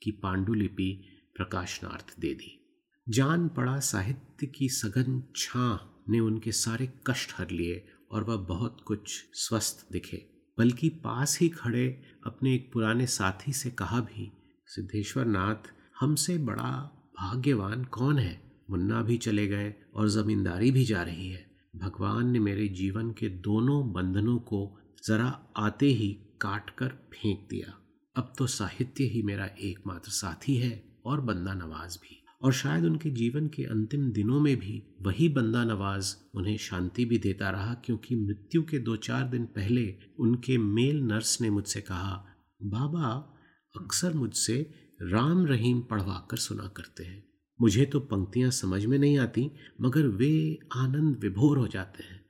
की 0.03 0.11
पांडुलिपि 0.11 1.05
प्रकाशनार्थ 1.37 2.20
दे 2.20 2.35
दी। 2.35 2.61
जान 3.09 3.49
पड़ा 3.49 3.79
साहित्य 3.81 4.47
की 4.47 4.68
सघन 4.68 5.23
छां 5.37 5.77
ने 6.12 6.20
उनके 6.20 6.53
सारे 6.53 6.92
कष्ट 7.07 7.33
हर 7.37 7.51
लिए 7.51 7.87
और 8.11 8.25
वह 8.25 8.37
बहुत 8.37 8.81
कुछ 8.87 9.25
स्वस्थ 9.33 9.92
दिखे। 9.92 10.34
बल्कि 10.59 10.88
पास 10.88 11.38
ही 11.40 11.49
खड़े 11.49 12.03
अपने 12.27 12.55
एक 12.55 12.73
पुराने 12.73 13.07
साथी 13.07 13.53
से 13.53 13.71
कहा 13.71 14.01
भी 14.01 14.33
सिद्धेश्वर 14.67 15.25
नाथ 15.25 15.73
हमसे 16.01 16.38
बड़ा 16.38 16.90
भाग्यवान 17.21 17.85
कौन 17.85 18.19
है? 18.19 18.53
मुन्ना 18.71 19.03
भी 19.03 19.19
चले 19.19 19.47
गए 19.47 19.75
और 19.95 20.09
ज़मींदारी 20.09 20.71
भी 20.71 20.85
जा 20.85 21.03
रही 21.03 21.29
है। 21.29 21.51
भगवान 21.77 22.31
ने 22.31 22.38
मेरे 22.38 22.69
जीवन 22.69 23.11
के 23.11 23.29
दोनों 23.29 23.93
बंधनों 23.93 24.38
को 24.38 24.79
ज़रा 25.07 25.55
आते 25.57 25.87
ही 25.87 26.19
काट 26.40 26.71
कर 26.71 26.88
फेंक 26.88 27.47
दिया। 27.51 27.79
अब 28.17 28.33
तो 28.38 28.47
साहित्य 28.47 29.05
ही 29.05 29.23
मेरा 29.23 29.45
एकमात्र 29.45 30.11
साथी 30.11 30.57
है 30.57 30.97
और 31.05 31.21
बंदा 31.21 31.55
नवाज़ 31.55 31.99
भी। 31.99 32.24
और 32.44 32.52
शायद 32.52 32.85
उनके 32.85 33.11
जीवन 33.11 33.48
के 33.48 33.64
अंतिम 33.64 34.12
दिनों 34.12 34.40
में 34.40 34.57
भी 34.57 34.83
वही 35.02 35.28
बंदा 35.28 35.64
नवाज़ 35.64 36.16
उन्हें 36.35 36.57
शांति 36.57 37.04
भी 37.04 37.18
देता 37.18 37.50
रहा 37.50 37.74
क्योंकि 37.74 38.16
मृत्यु 38.16 38.62
के 38.62 38.78
दो 38.78 38.96
चार 38.96 39.28
दिन 39.28 39.44
पहले 39.44 39.96
उनके 40.18 40.59
मेल 40.59 41.00
नर्स 41.00 41.40
ने 41.40 41.50
मुझसे 41.50 41.80
कहा, 41.80 42.26
बाबा, 42.62 43.37
अक्सर 43.80 44.14
मुझसे 44.14 44.74
राम 45.02 45.46
रहीम 45.46 45.80
पढ़वा 45.80 46.28
कर 46.30 46.37
सुना 46.37 46.68
करते 46.68 47.04
हैं। 47.04 47.28
मुझे 47.61 47.85
तो 47.85 48.00
पंक्तियाँ 48.00 48.50
समझ 48.50 48.87
में 48.87 48.98
नहीं 48.98 49.18
आती, 49.18 49.50
मगर 49.80 50.07
वे 50.07 50.59
आनंद 50.76 51.16
विभोर 51.16 51.59
हो 51.59 51.66
जाते 51.66 52.04
हैं। 52.04 52.24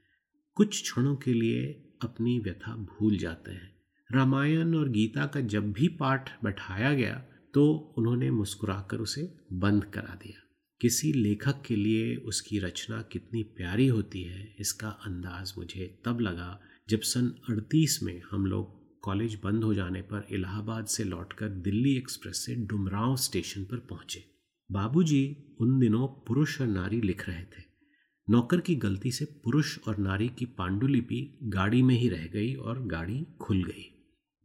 कुछ 0.54 0.82
क्षणों 0.82 1.16
के 1.16 1.32
लिए 1.32 1.64
अपनी 2.02 2.38
व्यथा 2.38 2.76
भूल 2.76 3.16
जाते 3.16 3.52
हैं। 3.52 3.74
रामायण 4.12 4.74
और 4.74 4.88
गीता 4.88 5.26
का 5.26 5.40
जब 5.40 5.72
भी 5.72 5.88
पाठ 5.88 6.44
बैठाया 6.44 6.94
गया 6.94 7.24
तो 7.54 7.94
उन्होंने 7.98 8.30
मुस्कुराकर 8.30 8.98
उसे 8.98 9.22
बंद 9.52 9.84
करा 9.84 10.14
दिया। 10.14 10.40
किसी 10.80 11.12
लेखक 11.12 11.62
के 11.66 11.76
लिए 11.76 12.14
उसकी 12.16 12.58
रचना 12.58 13.00
कितनी 13.02 13.42
प्यारी 13.56 13.86
होती 13.86 14.22
है, 14.22 14.54
इसका 14.60 14.88
अंदाज 14.88 15.52
मुझे 15.58 15.86
तब 16.04 16.20
लगा 16.20 16.60
जब 16.88 17.00
सन 17.00 17.34
अड़तीस 17.50 17.98
में 18.02 18.20
हम 18.30 18.46
लोग 18.46 18.82
कॉलेज 19.00 19.38
बंद 19.44 19.64
हो 19.64 19.74
जाने 19.74 20.00
पर 20.02 20.26
इलाहाबाद 20.30 20.86
से 20.86 21.04
लौटकर 21.04 21.48
दिल्ली 21.48 21.96
एक्सप्रेस 21.96 22.44
से 22.46 22.54
डुमराव 22.66 23.16
स्टेशन 23.16 23.64
पर 23.64 23.76
पहुँचे। 23.90 24.24
बाबूजी 24.70 25.56
उन 25.60 25.78
दिनों 25.78 26.06
पुरुष 26.26 26.60
और 26.60 26.66
नारी 26.66 27.00
लिख 27.00 27.28
रहे 27.28 27.42
थे। 27.42 27.62
नौकर 28.28 28.60
की 28.60 28.74
गलती 28.74 29.10
से 29.10 29.24
पुरुष 29.44 29.78
और 29.88 29.98
नारी 29.98 30.28
की 30.28 30.44
पांडुलिपि 30.58 31.38
गाड़ी 31.44 31.82
में 31.82 31.94
ही 31.94 32.08
रह 32.08 32.26
गई 32.26 32.54
और 32.54 32.86
गाड़ी 32.86 33.26
खुल 33.40 33.62
गई। 33.64 33.90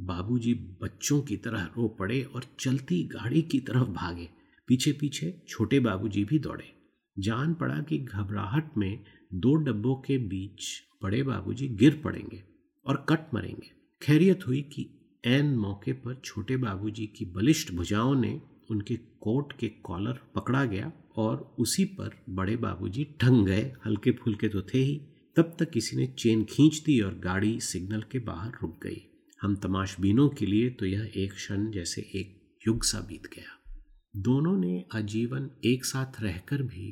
बाबूजी 0.01 0.53
बच्चों 0.53 1.21
की 1.21 1.37
तरह 1.37 1.63
रो 1.63 1.87
पड़े 1.87 2.23
और 2.23 2.43
चलती 2.59 3.03
गाड़ी 3.03 3.41
की 3.41 3.59
तरफ़ 3.59 3.89
भागे। 3.89 4.29
पीछे 4.67 4.91
पीछे 4.91 5.41
छोटे 5.47 5.79
बाबूजी 5.79 6.25
भी 6.25 6.39
दौड़े। 6.39 6.73
जान 7.19 7.53
पड़ा 7.53 7.81
कि 7.81 7.97
घबराहट 7.97 8.77
में 8.77 9.03
दो 9.33 9.55
डब्बों 9.55 9.95
के 9.95 10.17
बीच 10.17 10.81
बड़े 11.03 11.23
बाबूजी 11.23 11.67
गिर 11.67 12.01
पड़ेंगे 12.03 12.43
और 12.85 13.05
कट 13.09 13.33
मरेंगे। 13.33 13.71
खैरियत 14.01 14.47
हुई 14.47 14.61
कि 14.61 14.89
एन 15.25 15.57
मौके 15.57 15.93
पर 15.93 16.21
छोटे 16.25 16.57
बाबूजी 16.57 17.07
की 17.07 17.25
बलिष्ठ 17.25 17.73
भुजाओं 17.73 18.15
ने 18.15 18.41
उनके 18.71 18.95
कोट 18.95 19.53
के 19.53 19.67
कॉलर 19.67 20.19
पकड़ा 20.35 20.65
गया 20.65 20.91
और 21.15 21.55
उसी 21.59 21.85
पर 21.85 22.23
बड़े 22.29 22.55
बाबूजी 22.55 23.03
ठंग 23.03 23.45
गए। 23.45 23.73
हल्के 23.85 24.11
फुल्के 24.11 24.47
तो 24.47 24.61
थे 24.61 24.77
ही। 24.77 25.01
तब 25.35 25.55
तक 25.59 25.69
किसी 25.69 25.97
ने 25.97 26.07
चेन 26.07 26.43
खींच 26.43 26.83
दी 26.85 27.01
और 27.01 27.19
गाड़ी 27.19 27.59
सिग्नल 27.59 28.03
के 28.11 28.19
बाहर 28.19 28.51
रुक 28.51 28.79
गई। 28.83 29.05
हम 29.41 29.55
तमाशबीनों 29.55 30.27
के 30.29 30.45
लिए 30.45 30.69
तो 30.69 30.85
यह 30.85 31.11
एक 31.15 31.33
क्षण 31.33 31.69
जैसे 31.71 32.01
एक 32.15 32.57
युग 32.67 32.83
सा 32.83 32.99
बीत 32.99 33.27
गया। 33.27 33.57
दोनों 34.15 34.57
ने 34.57 34.85
आजीवन 34.95 35.49
एक 35.65 35.85
साथ 35.85 36.21
रहकर 36.21 36.61
भी 36.61 36.87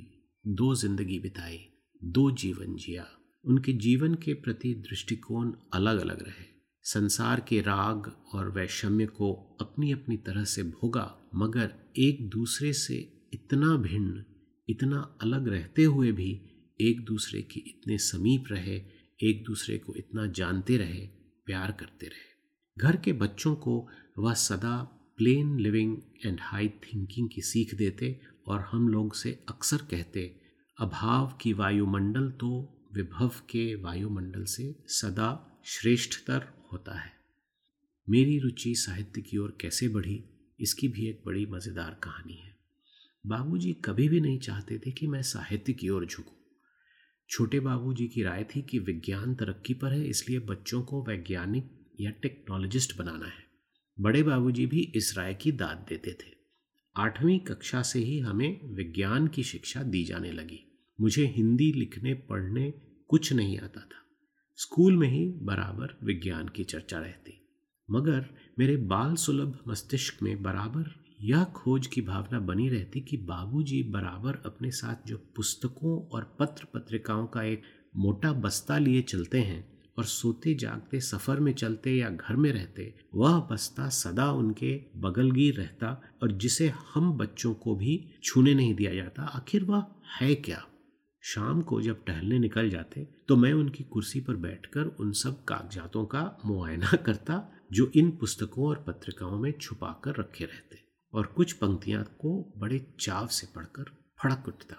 दो 0.45 0.75
ज़िंदगी 0.75 1.19
बिताई, 1.19 1.59
दो 2.03 2.29
जीवन 2.31 2.75
जिया। 2.75 3.05
उनके 3.45 3.73
जीवन 3.73 4.15
के 4.15 4.33
प्रति 4.33 4.73
दृष्टिकोण 4.89 5.51
अलग 5.73 5.99
अलग 5.99 6.21
रहे। 6.21 6.45
संसार 6.83 7.39
के 7.39 7.59
राग 7.61 8.11
और 8.33 8.51
वैषम्य 8.51 9.05
को 9.05 9.33
अपनी 9.61 9.91
अपनी 9.91 10.17
तरह 10.17 10.43
से 10.43 10.63
भोगा, 10.63 11.29
मगर 11.35 11.73
एक 11.97 12.29
दूसरे 12.29 12.73
से 12.73 12.95
इतना 13.33 13.75
भिन्न, 13.77 14.23
इतना 14.69 15.17
अलग 15.21 15.47
रहते 15.47 15.83
हुए 15.83 16.11
भी 16.11 16.31
एक 16.81 17.05
दूसरे 17.05 17.41
की 17.41 17.59
इतने 17.59 17.97
समीप 17.97 18.45
रहे, 18.51 18.81
एक 19.23 19.43
दूसरे 19.43 19.77
को 19.77 19.95
इतना 19.95 20.25
जानते 20.27 20.77
रहे, 20.77 21.07
प्यार 21.47 21.71
करते 21.71 22.07
रहे। 22.07 22.36
घर 22.77 22.95
के 22.95 23.13
बच्चों 23.13 23.55
को 23.55 23.87
वह 24.17 24.33
सदा 24.33 24.77
plain 25.17 25.59
living 25.59 25.97
and 26.25 26.39
high 26.41 26.67
thinking 26.69 27.29
की 27.29 27.41
सीख 27.41 27.73
देते 27.75 28.19
और 28.47 28.59
हम 28.61 28.87
लोग 28.89 29.13
से 29.15 29.31
अक्सर 29.49 29.77
कहते, 29.77 30.21
अभाव 30.77 31.37
की 31.41 31.53
वायुमंडल 31.53 32.29
तो 32.31 32.49
विभव 32.93 33.31
के 33.49 33.75
वायुमंडल 33.75 34.43
से 34.43 34.75
सदा 34.87 35.61
श्रेष्ठतर 35.65 36.47
होता 36.71 36.99
है। 36.99 37.11
मेरी 38.07 38.37
रुचि 38.39 38.75
साहित्य 38.75 39.21
की 39.21 39.37
ओर 39.37 39.57
कैसे 39.61 39.87
बढ़ी, 39.87 40.23
इसकी 40.59 40.87
भी 40.87 41.07
एक 41.09 41.23
बड़ी 41.25 41.45
मज़ेदार 41.45 41.99
कहानी 42.03 42.35
है। 42.35 42.55
बाबूजी 43.25 43.73
कभी 43.73 44.09
भी 44.09 44.19
नहीं 44.21 44.39
चाहते 44.39 44.77
थे 44.77 44.91
कि 44.91 45.07
मैं 45.07 45.21
साहित्य 45.21 45.73
की 45.73 45.89
ओर 45.89 46.05
झुकूं। 46.05 46.33
छोटे 47.29 47.59
बाबूजी 47.59 48.07
की 48.07 48.23
राय 48.23 48.43
थी 48.43 48.61
कि 48.61 48.79
विज्ञान 48.79 49.35
तरक्की 49.35 49.73
पर 49.73 49.93
है, 49.93 50.03
इसलिए 50.05 50.39
बच्चों 50.39 50.81
को 50.83 51.03
वैज्ञानिक 51.03 51.76
या 52.01 52.11
टेक्नोलॉजिस्ट 52.11 52.97
बनाना 52.97 53.25
है। 53.25 53.47
बड़े 53.99 54.23
बाबूजी 54.23 54.65
भी 54.65 54.91
इस 54.95 55.17
राय 55.17 55.33
की 55.33 55.51
दाद 55.51 55.85
देते 55.89 56.11
थे। 56.11 56.33
आठवीं 56.97 57.39
कक्षा 57.39 57.81
से 57.81 57.99
ही 57.99 58.19
हमें 58.19 58.75
विज्ञान 58.75 59.27
की 59.27 59.43
शिक्षा 59.43 59.83
दी 59.83 60.03
जाने 60.03 60.31
लगी। 60.31 60.59
मुझे 61.01 61.25
हिंदी 61.25 61.71
लिखने, 61.71 62.13
पढ़ने 62.13 62.73
कुछ 63.07 63.33
नहीं 63.33 63.59
आता 63.59 63.81
था। 63.81 64.03
स्कूल 64.55 64.97
में 64.97 65.07
ही 65.07 65.29
बराबर 65.29 65.97
विज्ञान 66.03 66.49
की 66.49 66.63
चर्चा 66.63 66.99
रहती। 66.99 67.43
मगर 67.91 68.25
मेरे 68.59 68.77
बाल 68.77 69.15
सुलभ 69.15 69.59
मस्तिष्क 69.67 70.23
में 70.23 70.43
बराबर 70.43 71.07
यह 71.21 71.43
खोज 71.43 71.87
की 71.87 72.01
भावना 72.01 72.39
बनी 72.39 72.69
रहती 72.69 73.01
कि 73.01 73.17
बाबूजी 73.17 73.83
बराबर 73.83 74.35
अपने 74.45 74.71
साथ 74.71 75.07
जो 75.07 75.17
पुस्तकों 75.17 76.07
और 76.07 76.37
पत्र 76.39 76.65
पत्रिकाओं 76.73 77.27
का 77.27 77.43
एक 77.43 77.61
मोटा 77.95 78.33
बस्ता 78.33 78.77
लिए 78.77 79.01
चलते 79.01 79.41
हैं 79.41 79.76
और 79.97 80.05
सोते 80.05 80.53
जागते, 80.53 80.99
सफ़र 80.99 81.39
में 81.39 81.53
चलते 81.53 81.95
या 81.95 82.09
घर 82.09 82.35
में 82.35 82.51
रहते, 82.51 82.95
वह 83.15 83.39
बस्ता 83.39 83.89
सदा 83.89 84.31
उनके 84.31 84.81
बगलगी 84.95 85.51
रहता 85.51 86.01
और 86.23 86.31
जिसे 86.31 86.73
हम 86.93 87.17
बच्चों 87.17 87.53
को 87.53 87.75
भी 87.75 88.13
छूने 88.23 88.53
नहीं 88.53 88.75
दिया 88.75 88.95
जाता। 88.95 89.23
आखिर 89.23 89.63
वह 89.63 89.85
है 90.21 90.35
क्या? 90.35 90.67
शाम 91.21 91.61
को 91.61 91.81
जब 91.81 92.03
टहलने 92.03 92.39
निकल 92.39 92.69
जाते 92.69 93.07
तो 93.27 93.35
मैं 93.35 93.53
उनकी 93.53 93.83
कुर्सी 93.83 94.21
पर 94.21 94.35
बैठकर 94.35 94.85
उन 94.85 95.11
सब 95.11 95.43
कागजातों 95.43 96.05
का 96.05 96.37
मुआयना 96.45 96.91
करता, 97.05 97.51
जो 97.71 97.91
इन 97.95 98.11
पुस्तकों 98.11 98.67
और 98.67 98.83
पत्रिकाओं 98.87 99.39
में 99.39 99.51
छुपा 99.51 100.01
रखे 100.07 100.45
रहते 100.45 100.77
और 101.13 101.25
कुछ 101.25 101.53
पंक्तियाँ 101.53 102.03
को 102.03 102.53
बड़े 102.57 102.93
चाव 102.99 103.27
से 103.27 103.47
पढ़कर 103.55 103.83
फड़क 104.23 104.43
उठता। 104.47 104.75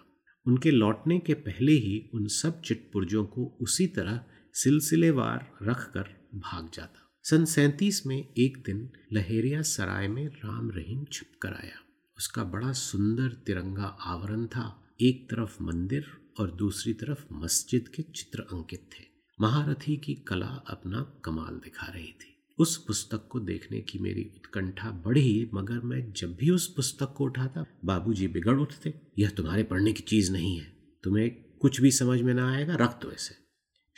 उनके 0.47 0.71
लौटने 0.71 1.19
के 1.19 1.35
पहले 1.35 1.73
ही 1.73 2.11
उन 2.15 2.27
सब 2.27 2.61
चिटपुर्जों 2.61 3.25
को 3.25 3.59
उसी 3.61 3.87
तरह 3.87 4.25
सिलसिलेवार 4.59 5.57
रख 5.63 5.91
कर 5.91 6.29
भाग 6.35 6.71
जाता। 6.75 7.21
सन 7.23 7.45
सैंतीस 7.45 8.07
में 8.07 8.29
एक 8.39 8.63
दिन 8.67 8.91
लहेरिया 9.13 9.63
सराय 9.63 10.09
में 10.09 10.29
राम 10.29 10.71
रहीम 10.71 11.05
छप 11.13 11.27
कर 11.43 11.49
आया। 11.49 11.81
उसका 12.19 12.45
बड़ा 12.45 12.73
सुंदर 12.73 13.29
तिरंगा 13.29 13.85
आवरण 13.85 14.47
था। 14.47 14.95
एक 15.01 15.31
तरफ़ 15.31 15.63
मंदिर 15.63 16.07
और 16.41 16.51
दूसरी 16.51 16.93
तरफ़ 16.93 17.25
मस्जिद 17.33 17.89
के 17.89 18.03
चित्र 18.03 18.41
अंकित 18.41 18.81
थे। 18.81 19.05
महारथी 19.41 19.97
की 19.97 20.15
कला 20.15 20.47
अपना 20.47 21.21
कमाल 21.25 21.55
दिखा 21.55 21.87
रही 21.87 22.13
थी। 22.13 22.55
उस 22.59 22.85
पुस्तक 22.85 23.29
को 23.31 23.41
देखने 23.41 23.81
की 23.81 23.99
मेरी 23.99 24.23
उत्कंठा 24.37 24.91
बढ़ी, 24.91 25.51
मगर 25.55 25.79
मैं 25.79 26.13
जब 26.13 26.37
भी 26.37 26.51
उस 26.51 26.75
पुस्तक 26.75 27.15
को 27.17 27.25
उठाता, 27.25 27.65
बाबूजी 27.85 28.29
बिगड़ 28.29 28.59
उठते, 28.59 28.95
यह 29.19 29.29
तुम्हारे 29.29 29.63
पढ़ने 29.63 29.93
की 29.93 30.03
चीज़ 30.03 30.33
नहीं 30.33 30.61
है। 30.61 30.77
तुम्हें 31.05 31.31
कुछ 31.59 31.81
भी 31.81 31.91
समझ 31.91 32.21
में 32.21 32.35
ना 32.35 32.53
आएगा, 32.53 32.75
रख 32.75 33.03
दो 33.03 33.11
इसे। 33.11 33.48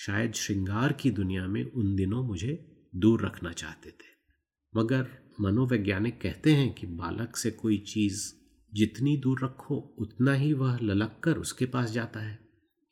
शायद 0.07 0.33
श्रृंगार 0.33 0.93
की 0.93 1.11
दुनिया 1.11 1.47
में 1.47 1.73
उन 1.73 1.97
दिनों 1.97 2.25
मुझे 2.25 2.77
दूर 2.97 3.27
रखना 3.27 3.53
चाहते 3.53 3.91
थे। 3.91 4.11
मगर 4.77 5.07
मनोवैज्ञानिक 5.41 6.21
कहते 6.21 6.53
हैं 6.53 6.75
कि 6.75 6.87
बालक 6.87 7.37
से 7.37 7.51
कोई 7.51 7.79
चीज़ 7.79 8.33
जितनी 8.75 9.17
दूर 9.17 9.45
रखो, 9.45 9.97
उतना 9.99 10.35
ही 10.35 10.53
वह 10.53 10.79
ललक 10.83 11.21
कर 11.25 11.37
उसके 11.37 11.67
पास 11.67 11.91
जाता 11.91 12.21
है। 12.21 12.39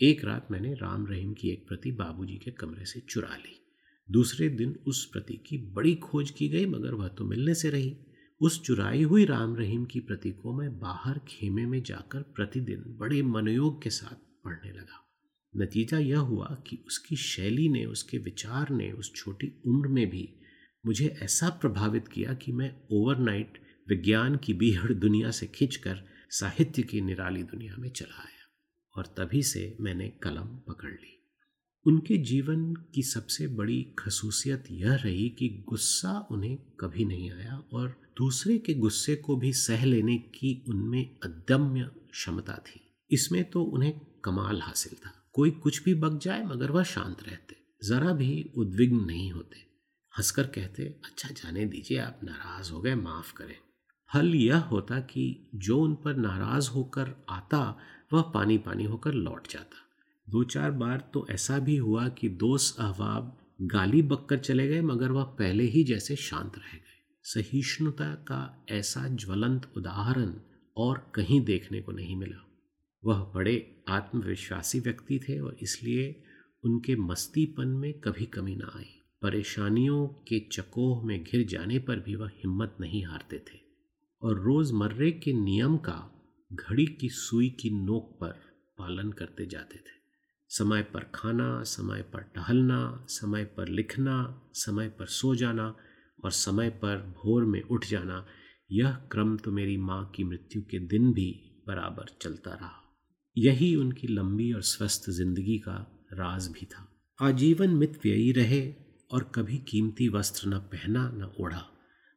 एक 0.02 0.24
रात 0.24 0.48
मैंने 0.50 0.74
राम 0.74 1.06
रहीम 1.06 1.34
की 1.34 1.48
एक 1.48 1.68
प्रति 1.68 1.92
बाबूजी 1.92 2.36
के 2.36 2.50
कमरे 2.50 2.84
से 2.84 3.00
चुरा 3.00 3.36
ली। 3.36 3.66
दूसरे 4.10 4.48
दिन 4.48 4.78
उस 4.86 5.10
प्रति 5.12 5.34
की 5.34 5.58
बड़ी 5.58 5.94
खोज 5.94 6.30
की 6.30 6.48
गई, 6.48 6.66
मगर 6.66 6.94
वह 6.94 7.08
तो 7.08 7.24
मिलने 7.24 7.54
से 7.54 7.70
रही। 7.70 7.96
उस 8.40 8.62
चुराई 8.62 9.02
हुई 9.02 9.24
राम 9.24 9.56
रहीम 9.56 9.84
की 9.84 10.00
प्रति 10.00 10.30
को 10.30 10.58
मैं 10.58 10.78
बाहर 10.78 11.20
खेमे 11.28 11.66
में 11.66 11.82
जाकर 11.82 12.22
प्रतिदिन 12.22 12.84
बड़े 12.86 13.22
मनोयोग 13.22 13.82
के 13.82 13.90
साथ 13.90 14.44
पढ़ने 14.44 14.72
लगा। 14.72 15.04
नतीजा 15.58 15.98
यह 15.98 16.18
हुआ 16.18 16.62
कि 16.66 16.78
उसकी 16.86 17.16
शैली 17.16 17.68
ने, 17.68 17.84
उसके 17.84 18.18
विचार 18.18 18.70
ने, 18.70 18.92
उस 18.92 19.14
छोटी 19.14 19.62
उम्र 19.66 19.88
में 19.88 20.10
भी 20.10 20.34
मुझे 20.86 21.06
ऐसा 21.06 21.48
प्रभावित 21.48 22.08
किया 22.08 22.34
कि 22.34 22.52
मैं 22.52 22.76
ओवरनाइट 22.92 23.62
विज्ञान 23.88 24.36
की 24.36 24.54
बीहड़ 24.54 24.92
दुनिया 24.92 25.30
से 25.30 25.46
खींचकर 25.46 26.04
साहित्य 26.30 26.82
की 26.82 27.00
निराली 27.00 27.42
दुनिया 27.42 27.76
में 27.78 27.90
चला 27.90 28.18
आया 28.18 28.54
और 28.96 29.06
तभी 29.06 29.42
से 29.42 29.76
मैंने 29.80 30.08
कलम 30.08 30.44
पकड़ 30.44 30.90
ली। 30.90 31.14
उनके 31.86 32.16
जीवन 32.16 32.74
की 32.74 33.02
सबसे 33.02 33.46
बड़ी 33.46 33.82
खसूसियत 33.98 34.64
यह 34.70 34.94
रही 34.94 35.28
कि 35.28 35.64
गुस्सा 35.68 36.28
उन्हें 36.30 36.56
कभी 36.56 37.04
नहीं 37.04 37.30
आया 37.30 37.62
और 37.72 38.00
दूसरे 38.18 38.58
के 38.58 38.74
गुस्से 38.74 39.16
को 39.16 39.36
भी 39.36 39.52
सह 39.52 39.84
लेने 39.84 40.18
की 40.18 40.64
उनमें 40.68 41.18
अदम्य 41.22 41.90
क्षमता 42.10 42.64
थी। 42.66 42.80
इसमें 43.10 43.50
तो 43.50 43.62
उन्हें 43.62 44.00
कमाल 44.24 44.60
हासिल 44.60 44.94
था। 44.94 45.17
कोई 45.32 45.50
कुछ 45.50 45.84
भी 45.84 45.94
बक 45.94 46.18
जाए, 46.22 46.44
मगर 46.44 46.70
वह 46.70 46.82
शांत 46.82 47.22
रहते। 47.22 47.56
जरा 47.84 48.12
भी 48.12 48.52
उद्विग्न 48.56 48.96
नहीं 48.96 49.32
होते। 49.32 49.58
हंसकर 50.18 50.46
कहते 50.46 50.84
अच्छा 51.04 51.28
जाने 51.28 51.66
दीजिए, 51.66 51.98
आप 51.98 52.20
नाराज़ 52.24 52.72
हो 52.72 52.80
गए, 52.80 52.94
माफ़ 52.94 53.34
करें। 53.34 53.56
हल 54.14 54.34
यह 54.34 54.58
होता 54.58 55.00
कि 55.00 55.50
जो 55.54 55.80
उन 55.80 55.94
पर 55.94 56.16
नाराज़ 56.16 56.70
होकर 56.70 57.26
आता, 57.28 57.78
वह 58.12 58.22
पानी 58.22 58.58
पानी 58.58 58.84
होकर 58.84 59.12
लौट 59.12 59.48
जाता। 59.50 59.76
दो 60.30 60.44
चार 60.44 60.70
बार 60.70 61.10
तो 61.14 61.26
ऐसा 61.30 61.58
भी 61.58 61.76
हुआ 61.76 62.08
कि 62.08 62.28
दोस्त 62.28 62.80
अहबाब 62.80 63.38
गाली 63.62 64.02
बककर 64.02 64.38
चले 64.38 64.68
गए, 64.68 64.80
मगर 64.80 65.10
वह 65.10 65.24
पहले 65.24 65.64
ही 65.64 65.84
जैसे 65.84 66.16
शांत 66.16 66.58
रह 66.58 66.72
गए। 66.72 67.14
सहिष्णुता 67.22 68.14
का 68.14 68.64
ऐसा 68.68 69.08
ज्वलंत 69.08 69.72
उदाहरण 69.76 70.34
और 70.76 71.12
कहीं 71.14 71.44
देखने 71.44 71.82
को 71.82 71.92
नहीं 71.92 72.16
मिला। 72.16 72.47
वह 73.04 73.32
बड़े 73.34 73.84
आत्मविश्वासी 73.88 74.80
व्यक्ति 74.80 75.18
थे 75.18 75.38
और 75.40 75.56
इसलिए 75.62 76.22
उनके 76.64 76.96
मस्तीपन 76.96 77.68
में 77.68 78.00
कभी 78.00 78.26
कमी 78.26 78.56
ना 78.56 78.72
आई। 78.76 79.02
परेशानियों 79.22 80.06
के 80.06 80.40
चकोह 80.52 81.06
में 81.06 81.24
घिर 81.24 81.46
जाने 81.46 81.78
पर 81.78 82.00
भी 82.00 82.14
वह 82.14 82.28
हिम्मत 82.28 82.76
नहीं 82.80 83.04
हारते 83.04 83.38
थे। 83.38 83.58
और 84.22 84.40
रोज़मर्रे 84.40 85.10
के 85.10 85.32
नियम 85.32 85.76
का 85.76 86.22
घड़ी 86.52 86.86
की 86.86 87.08
सुई 87.08 87.50
की 87.50 87.70
नोक 87.70 88.18
पर 88.20 88.32
पालन 88.78 89.12
करते 89.12 89.46
जाते 89.46 89.76
थे। 89.76 89.98
समय 90.48 90.82
पर 90.82 91.00
खाना, 91.14 91.62
समय 91.62 92.02
पर 92.02 92.20
टहलना, 92.20 93.06
समय 93.08 93.44
पर 93.44 93.68
लिखना, 93.68 94.42
समय 94.52 94.88
पर 94.88 95.06
सो 95.06 95.34
जाना 95.34 95.76
और 96.24 96.30
समय 96.30 96.70
पर 96.70 96.96
भोर 96.96 97.44
में 97.44 97.62
उठ 97.62 97.86
जाना, 97.86 98.26
यह 98.72 98.92
क्रम 98.92 99.36
तो 99.36 99.52
मेरी 99.52 99.76
माँ 99.76 100.10
की 100.14 100.24
मृत्यु 100.24 100.62
के 100.62 100.78
दिन 100.78 101.12
भी 101.12 101.44
बराबर 101.66 102.16
चलता 102.22 102.50
रहा। 102.50 102.77
यही 103.38 103.74
उनकी 103.76 104.08
लंबी 104.08 104.52
और 104.52 104.62
स्वस्थ 104.64 105.10
ज़िंदगी 105.10 105.58
का 105.58 105.74
राज 106.12 106.46
भी 106.48 106.66
था। 106.66 106.86
आजीवन 107.18 107.70
मित 107.72 107.98
व्ययी 108.04 108.30
रहे 108.32 108.62
और 109.10 109.30
कभी 109.34 109.58
कीमती 109.68 110.08
वस्त्र 110.08 110.48
न 110.48 110.58
पहना, 110.72 111.10
न 111.10 111.30
ओढ़ा, 111.40 111.62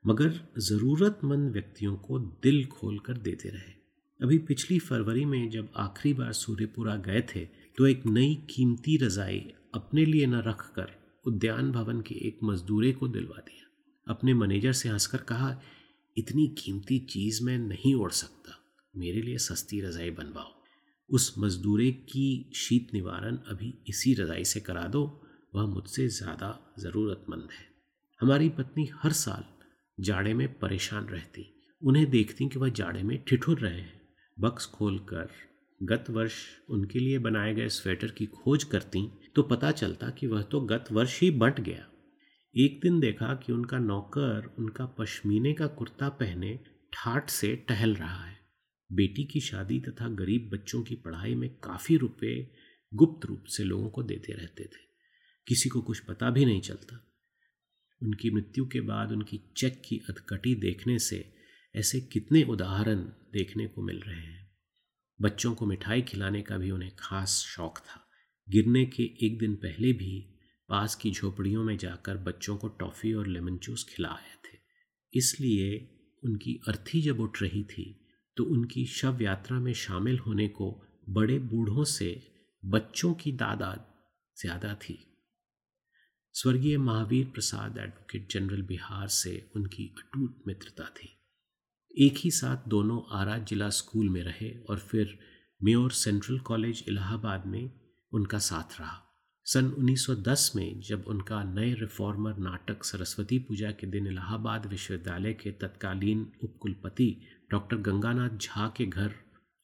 मगर 0.06 0.40
ज़रूरतमंद 0.60 1.52
व्यक्तियों 1.52 1.96
को 1.98 2.20
दिल 2.20 2.66
खोल 2.68 2.98
कर 3.00 3.18
देते 3.20 3.50
रहे। 3.50 3.74
अभी 4.20 4.38
पिछली 4.48 4.78
फरवरी 4.80 5.26
में 5.26 5.50
जब 5.50 5.70
आखिरी 5.78 6.14
बार 6.14 6.32
सूर्यपुरा 6.34 6.96
गए 7.06 7.22
थे 7.30 7.46
तो 7.78 7.88
एक 7.88 8.06
नई 8.08 8.34
कीमती 8.50 8.98
रज़ाई 8.98 9.40
अपने 9.76 10.06
लिए 10.06 10.26
न 10.28 10.42
रख 10.48 10.62
कर 10.76 10.92
उद्यान 11.26 11.72
भवन 11.72 12.02
के 12.02 12.16
एक 12.28 12.40
मजदूरे 12.44 12.92
को 12.92 13.08
दिलवा 13.08 13.38
दिया। 13.40 13.68
अपने 14.08 14.34
मैनेजर 14.34 14.72
से 14.74 14.90
हंसकर 14.90 15.18
कहा, 15.26 15.56
इतनी 16.18 16.48
कीमती 16.58 17.00
चीज़ 17.10 17.44
मैं 17.44 17.58
नहीं 17.60 17.94
ओढ़ 17.96 18.12
सकता। 18.14 18.58
मेरे 18.94 19.22
लिए 19.22 19.38
सस्ती 19.40 19.82
रज़ाई 19.82 20.10
बनवाओ। 20.12 20.61
उस 21.12 21.34
मजदूरे 21.40 21.92
की 22.10 22.52
शीत 22.56 22.94
निवारण 22.94 23.38
अभी 23.48 23.74
इसी 23.90 24.14
रज़ाई 24.14 24.44
से 24.46 24.60
करा 24.60 24.88
दो, 24.88 25.04
वह 25.56 25.66
मुझसे 25.66 26.08
ज़्यादा 26.10 26.58
ज़रूरतमंद 26.80 27.48
है। 27.52 27.66
हमारी 28.22 28.50
पत्नी 28.50 28.90
हर 28.96 29.12
साल 29.14 29.44
जाड़े 29.98 30.34
में 30.34 30.48
परेशान 30.60 31.06
रहती, 31.06 31.46
उन्हें 31.82 32.10
देखती 32.10 32.48
कि 32.50 32.60
वह 32.60 32.70
जाड़े 32.72 33.04
में 33.04 33.18
ठिठुर 33.24 33.60
रहे 33.60 33.80
हैं। 33.80 34.02
बक्स 34.38 34.66
खोलकर 34.68 35.30
गत 35.82 36.10
वर्ष 36.10 36.34
उनके 36.70 37.00
लिए 37.00 37.20
बनाए 37.20 37.54
गए 37.54 37.68
स्वेटर 37.70 38.12
की 38.12 38.26
खोज 38.26 38.64
करती 38.64 39.08
तो 39.36 39.44
पता 39.44 39.72
चलता 39.74 40.10
कि 40.10 40.28
वह 40.28 40.42
तो 40.44 40.60
गत 40.62 40.92
वर्ष 40.92 41.20
ही 41.22 41.30
बंट 41.34 41.60
गया। 41.60 41.86
एक 42.56 42.80
दिन 42.84 43.00
देखा 43.00 43.34
कि 43.36 43.52
उनका 43.54 43.80
नौकर 43.80 44.54
उनका 44.60 44.86
पश्मीने 44.98 45.54
का 45.54 45.68
कुर्ता 45.70 46.10
पहने 46.12 46.60
ठाट 46.94 47.30
से 47.30 47.56
टहल 47.70 47.94
रहा 47.96 48.24
है। 48.26 48.40
बेटी 48.92 49.24
की 49.24 49.40
शादी 49.40 49.80
तथा 49.80 50.10
गरीब 50.10 50.50
बच्चों 50.54 50.84
की 50.84 50.96
पढ़ाई 50.96 51.36
में 51.36 51.50
काफ़ी 51.50 51.98
रुपए 51.98 52.54
गुप्त 52.94 53.26
रूप 53.26 53.44
से 53.44 53.64
लोगों 53.64 53.90
को 53.90 54.04
देते 54.04 54.34
रहते 54.34 54.64
थे। 54.64 54.92
किसी 55.48 55.70
को 55.70 55.82
कुछ 55.82 56.00
पता 56.00 56.30
भी 56.30 56.46
नहीं 56.46 56.62
चलता। 56.62 57.08
उनकी 58.04 58.30
मृत्यु 58.30 58.68
के 58.68 58.82
बाद 58.82 59.12
उनकी 59.12 59.42
चेक 59.58 59.82
की 59.86 59.98
अधकटी 60.10 60.56
देखने 60.56 61.00
से 61.00 61.34
ऐसे 61.76 62.02
कितने 62.02 62.44
उदाहरण 62.44 62.98
देखने 63.34 63.68
को 63.68 63.82
मिल 63.82 64.00
रहे 64.00 64.22
हैं। 64.22 64.52
बच्चों 65.22 65.56
को 65.56 65.66
मिठाई 65.66 66.02
खिलाने 66.02 66.42
का 66.42 66.58
भी 66.58 66.72
उन्हें 66.72 66.92
खास 67.00 67.30
शौक 67.30 67.78
था। 67.78 68.10
गिरने 68.50 68.86
के 68.86 69.04
एक 69.04 69.40
दिन 69.40 69.56
पहले 69.56 69.94
भी 69.94 70.40
पास 70.70 70.96
की 70.96 71.12
झोपड़ियों 71.12 71.64
में 71.64 71.78
जाकर 71.78 72.18
बच्चों 72.18 72.58
को 72.58 72.68
टॉफ़ी 72.68 73.14
और 73.14 73.28
लेमन 73.28 73.58
जूस 73.58 73.86
खिलाए 73.90 74.36
थे। 74.36 74.58
इसलिए 75.14 75.98
उनकी 76.24 76.62
अर्थी 76.68 77.02
जब 77.02 77.20
उठ 77.20 77.42
रही 77.42 77.64
थी 77.64 78.01
तो 78.38 78.44
उनकी 78.44 78.86
शव 78.86 79.22
यात्रा 79.22 79.60
में 79.60 79.74
शामिल 79.74 80.20
होने 80.20 80.48
को 80.48 80.72
बड़े 81.10 81.40
बूढ़ों 81.40 81.84
से 81.84 82.10
बच्चों 82.64 83.14
की 83.14 83.32
तादाद 83.32 83.86
ज़्यादा 84.38 84.74
थी। 84.74 84.98
स्वर्गीय 86.34 86.78
महावीर 86.78 87.26
प्रसाद 87.26 87.78
एडवोकेट 87.78 88.32
जनरल 88.32 88.62
बिहार 88.62 89.08
से 89.08 89.52
उनकी 89.56 89.96
अटूट 89.98 90.44
मित्रता 90.48 90.84
थी। 90.84 91.10
एक 92.06 92.18
ही 92.18 92.32
साथ 92.32 92.68
दोनों 92.68 93.02
आरा 93.20 93.38
जिला 93.38 93.70
स्कूल 93.70 94.10
में 94.10 94.24
रहे 94.24 94.52
और 94.70 94.80
फिर 94.80 95.18
मेयर 95.64 95.90
सेंट्रल 95.90 96.40
कॉलेज 96.40 96.84
इलाहाबाद 96.88 97.46
में 97.46 97.72
उनका 98.14 98.38
साथ 98.40 98.80
रहा। 98.80 99.11
सन 99.54 99.70
1910 99.80 100.56
में 100.56 100.80
जब 100.80 101.04
उनका 101.08 101.44
नए 101.44 101.74
रिफॉर्मर 101.74 102.38
नाटक 102.38 102.84
सरस्वती 102.84 103.40
पूजा 103.40 103.72
के 103.72 103.88
दिन 103.88 104.08
इलाहाबाद 104.08 104.66
विश्वविद्यालय 104.66 105.34
के 105.34 105.52
तत्कालीन 105.52 106.32
उपकुलपति 106.44 107.18
डॉक्टर 107.52 107.78
गंगानाथ 107.78 108.30
झा 108.30 108.74
के 108.78 108.86
घर 108.86 109.14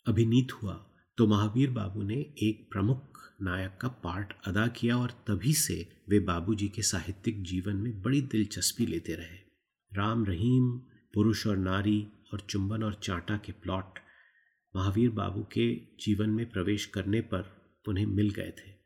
अभिनीत 0.08 0.47
हुआ 0.54 0.73
तो 1.17 1.28
महावीर 1.28 1.69
बाबू 1.69 2.02
ने 2.02 2.15
एक 2.43 2.67
प्रमुख 2.71 3.21
नायक 3.41 3.78
का 3.82 3.88
पार्ट 3.88 4.34
अदा 4.45 4.67
किया 4.67 4.97
और 4.97 5.12
तभी 5.28 5.54
से 5.54 5.89
वे 6.10 6.19
बाबूजी 6.19 6.69
के 6.69 6.82
साहित्यिक 6.82 7.43
जीवन 7.43 7.76
में 7.76 8.02
बड़ी 8.02 8.21
दिलचस्पी 8.21 8.86
लेते 8.86 9.13
रहे। 9.13 9.38
राम 9.91 10.26
रहीम, 10.26 10.71
पुरुष 11.13 11.47
और 11.47 11.58
नारी 11.58 12.08
और 12.34 12.39
चुंबन 12.39 12.84
और 12.84 13.00
चांटा 13.04 13.38
के 13.38 13.52
प्लॉट 13.52 14.00
महावीर 14.76 15.10
बाबू 15.10 15.43
के 15.43 15.76
जीवन 15.76 16.30
में 16.30 16.50
प्रवेश 16.50 16.86
करने 16.86 17.21
पर 17.21 17.52
उन्हें 17.88 18.06
मिल 18.06 18.30
गए 18.30 18.52
थे। 18.52 18.76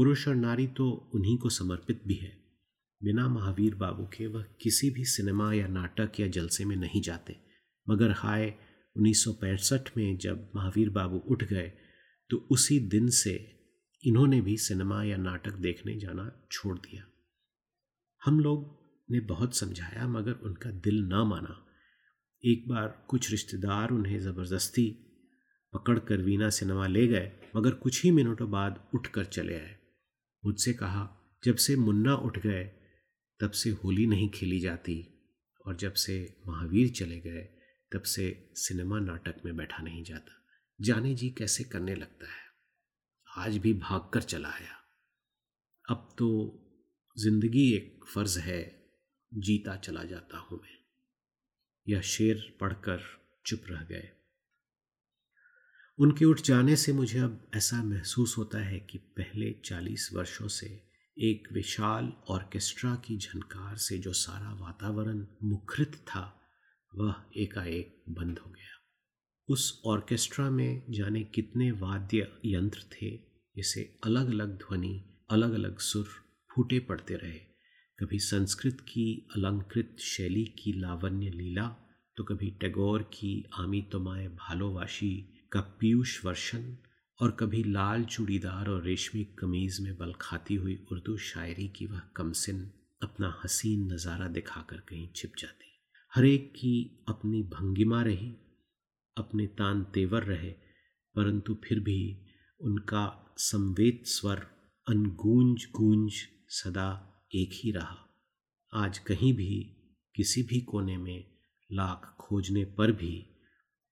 पुरुष 0.00 0.28
और 0.28 0.34
नारी 0.34 0.66
तो 0.66 1.10
उन्हीं 1.14 1.36
को 1.38 1.48
समर्पित 1.48 2.02
भी 2.06 2.14
है। 2.14 2.32
बिना 3.02 3.28
महावीर 3.28 3.74
बाबू 3.74 4.04
के 4.04 4.26
वह 4.26 4.44
किसी 4.60 4.90
भी 4.90 5.04
सिनेमा 5.04 5.52
या 5.52 5.66
नाटक 5.66 6.20
या 6.20 6.26
जलसे 6.26 6.64
में 6.64 6.76
नहीं 6.76 7.00
जाते। 7.02 7.36
मगर 7.90 8.10
हाय 8.10 8.54
1965 8.96 9.90
में 9.96 10.18
जब 10.18 10.48
महावीर 10.56 10.90
बाबू 10.90 11.18
उठ 11.18 11.44
गए 11.44 11.72
तो 12.30 12.36
उसी 12.50 12.78
दिन 12.80 13.08
से 13.08 13.34
इन्होंने 14.04 14.40
भी 14.40 14.56
सिनेमा 14.56 15.02
या 15.04 15.16
नाटक 15.16 15.52
देखने 15.52 15.98
जाना 15.98 16.48
छोड़ 16.52 16.78
दिया। 16.78 17.02
हम 18.24 18.40
लोग 18.40 18.64
ने 19.10 19.20
बहुत 19.20 19.56
समझाया, 19.56 20.06
मगर 20.08 20.32
उनका 20.32 20.70
दिल 20.70 21.02
ना 21.04 21.24
माना। 21.24 21.66
एक 22.44 22.68
बार 22.68 23.04
कुछ 23.08 23.30
रिश्तेदार 23.30 23.90
उन्हें 23.90 24.20
ज़बरदस्ती 24.20 24.88
पकड़ 25.72 25.98
कर 25.98 26.22
वीना 26.22 26.48
सिनेमा 26.50 26.86
ले 26.86 27.06
गए, 27.06 27.32
मगर 27.56 27.70
कुछ 27.70 28.04
ही 28.04 28.10
मिनटों 28.10 28.50
बाद 28.50 28.90
उठकर 28.94 29.24
चले 29.24 29.54
आए। 29.54 29.79
मुझसे 30.46 30.72
कहा, 30.72 31.32
जब 31.44 31.56
से 31.56 31.76
मुन्ना 31.76 32.14
उठ 32.14 32.38
गए, 32.38 32.64
तब 33.40 33.50
से 33.50 33.70
होली 33.70 34.06
नहीं 34.06 34.30
खेली 34.30 34.60
जाती 34.60 35.06
और 35.66 35.76
जब 35.76 35.92
से 35.92 36.36
महावीर 36.48 36.88
चले 36.88 37.20
गए, 37.20 37.56
तब 37.92 38.02
से 38.02 38.50
सिनेमा 38.54 39.00
नाटक 39.00 39.42
में 39.44 39.56
बैठा 39.56 39.82
नहीं 39.82 40.04
जाता। 40.04 40.46
जाने 40.80 41.14
जी 41.14 41.30
कैसे 41.30 41.64
करने 41.64 41.94
लगता 41.94 42.26
है? 42.26 42.50
आज 43.36 43.58
भी 43.58 43.74
भाग 43.74 44.10
कर 44.14 44.22
चला 44.22 44.48
आया। 44.48 44.76
अब 45.90 46.14
तो 46.18 46.56
ज़िंदगी 47.18 47.72
एक 47.72 48.04
फ़र्ज़ 48.14 48.38
है, 48.38 48.90
जीता 49.34 49.76
चला 49.76 50.04
जाता 50.04 50.38
हूँ 50.38 50.60
मैं। 50.62 50.78
यह 51.88 52.00
शेर 52.00 52.58
पढ़कर 52.60 53.00
चुप 53.46 53.60
रह 53.70 53.80
गए। 53.82 54.19
उनके 56.00 56.24
उठ 56.24 56.40
जाने 56.40 56.76
से 56.76 56.92
मुझे 56.92 57.18
अब 57.18 57.50
ऐसा 57.54 57.84
महसूस 57.84 58.38
होता 58.38 58.58
है 58.58 58.80
कि 58.80 58.98
पहले 58.98 59.52
चालीस 59.64 60.10
वर्षों 60.14 60.48
से 60.48 60.66
एक 61.18 61.48
विशाल 61.52 62.12
ऑर्केस्ट्रा 62.28 62.94
की 62.94 63.18
झनकार 63.18 63.76
से 63.76 63.98
जो 63.98 64.12
सारा 64.12 64.54
वातावरण 64.54 65.26
मुखरित 65.42 65.94
था, 65.94 66.40
वह 66.94 67.14
एकाएक 67.36 68.02
बंद 68.08 68.38
हो 68.38 68.50
गया। 68.50 68.80
उस 69.48 69.82
ऑर्केस्ट्रा 69.86 70.50
में 70.50 70.82
जाने 70.90 71.24
कितने 71.24 71.70
वाद्य 71.70 72.32
यंत्र 72.44 72.78
थे 72.92 73.16
जिसे 73.56 73.98
अलग 74.04 74.28
अलग 74.28 74.58
ध्वनि 74.58 75.04
अलग 75.30 75.52
अलग 75.52 75.78
सुर 75.78 76.08
फूटे 76.54 76.78
पड़ते 76.78 77.14
रहे। 77.14 77.40
कभी 77.98 78.18
संस्कृत 78.18 78.80
की 78.80 79.28
अलंकृत 79.36 79.96
शैली 80.00 80.44
की 80.44 80.80
लावण्य 80.80 81.30
लीला 81.30 81.76
तो 82.16 82.24
कभी 82.24 82.50
टैगोर 82.50 83.02
की 83.02 83.50
आमी 83.54 83.82
तोमाए 83.82 84.28
भालोवाशी 84.28 85.36
का 85.52 85.60
पीयूष 85.60 86.24
वर्षन 86.24 86.76
और 87.20 87.30
कभी 87.30 87.62
लाल 87.64 88.04
चूड़ीदार 88.04 88.68
और 88.68 88.82
रेशमी 88.82 89.24
कमीज 89.24 89.80
में 89.80 89.96
बल 89.96 90.12
खाती 90.20 90.54
हुई 90.54 90.86
उर्दू 90.92 91.16
शायरी 91.16 91.68
की 91.68 91.86
वह 91.86 92.00
कमसिन 92.16 92.70
अपना 93.02 93.40
हसीन 93.44 93.92
नज़ारा 93.92 94.28
दिखाकर 94.28 94.76
कहीं 94.76 95.08
छिप 95.16 95.32
जाती। 95.38 95.66
हर 96.14 96.24
एक 96.24 96.50
की 96.50 97.04
अपनी 97.08 97.42
भंगिमा 97.42 98.02
रही, 98.02 98.30
अपने 99.16 99.46
तान 99.46 99.82
तेवर 99.84 100.22
रहे, 100.22 100.50
परंतु 101.16 101.58
फिर 101.64 101.80
भी 101.80 102.26
उनका 102.60 103.34
संवेद 103.36 104.02
स्वर 104.06 104.46
अनगूंज 104.86 105.66
गूंज 105.76 106.12
सदा 106.48 106.90
एक 107.34 107.50
ही 107.54 107.70
रहा। 107.70 107.96
आज 108.72 108.98
कहीं 108.98 109.32
भी, 109.32 109.76
किसी 110.14 110.42
भी 110.42 110.60
कोने 110.60 110.96
में 110.96 111.24
लाख 111.72 112.16
खोजने 112.20 112.64
पर 112.64 112.92
भी 112.92 113.14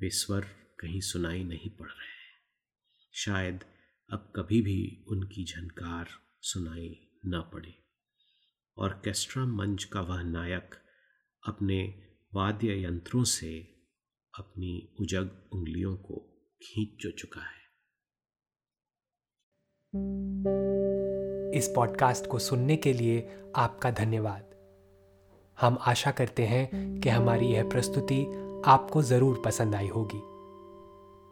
वे 0.01 0.11
स्वर 0.11 0.47
कहीं 0.81 1.01
सुनाई 1.01 1.45
नहीं 1.45 1.71
पड़ 1.71 1.89
रहे 1.89 2.07
हैं। 2.07 2.37
शायद 3.15 3.65
अब 4.13 4.33
कभी 4.37 4.63
भी 4.63 5.05
उनकी 5.09 5.45
झनकार 5.45 6.09
सुनाई 6.41 7.11
न 7.27 7.51
पड़े। 7.53 7.75
ऑर्केस्ट्रा 8.79 9.45
मंच 9.45 9.85
का 9.85 10.01
वह 10.01 10.23
नायक 10.23 10.75
अपने 11.47 12.03
वाद्य 12.35 12.85
यंत्रों 12.85 13.25
से 13.25 13.75
अपनी 14.39 14.97
उजग 15.01 15.51
उंगलियों 15.53 15.97
को 15.97 16.17
खींच 16.63 17.03
जो 17.03 17.11
चुका 17.11 17.41
है। 17.41 17.59
इस 21.59 21.73
पॉडकास्ट 21.77 22.27
को 22.27 22.39
सुनने 22.39 22.77
के 22.77 22.93
लिए 22.93 23.43
आपका 23.57 23.91
धन्यवाद। 23.91 24.45
हम 25.61 25.79
आशा 25.81 26.11
करते 26.11 26.47
हैं 26.47 27.01
कि 27.01 27.09
हमारी 27.09 27.47
यह 27.47 27.69
प्रस्तुति 27.69 28.25
आपको 28.67 29.03
ज़रूर 29.03 29.43
पसंद 29.45 29.75
आई 29.75 29.89
होगी। 29.89 30.28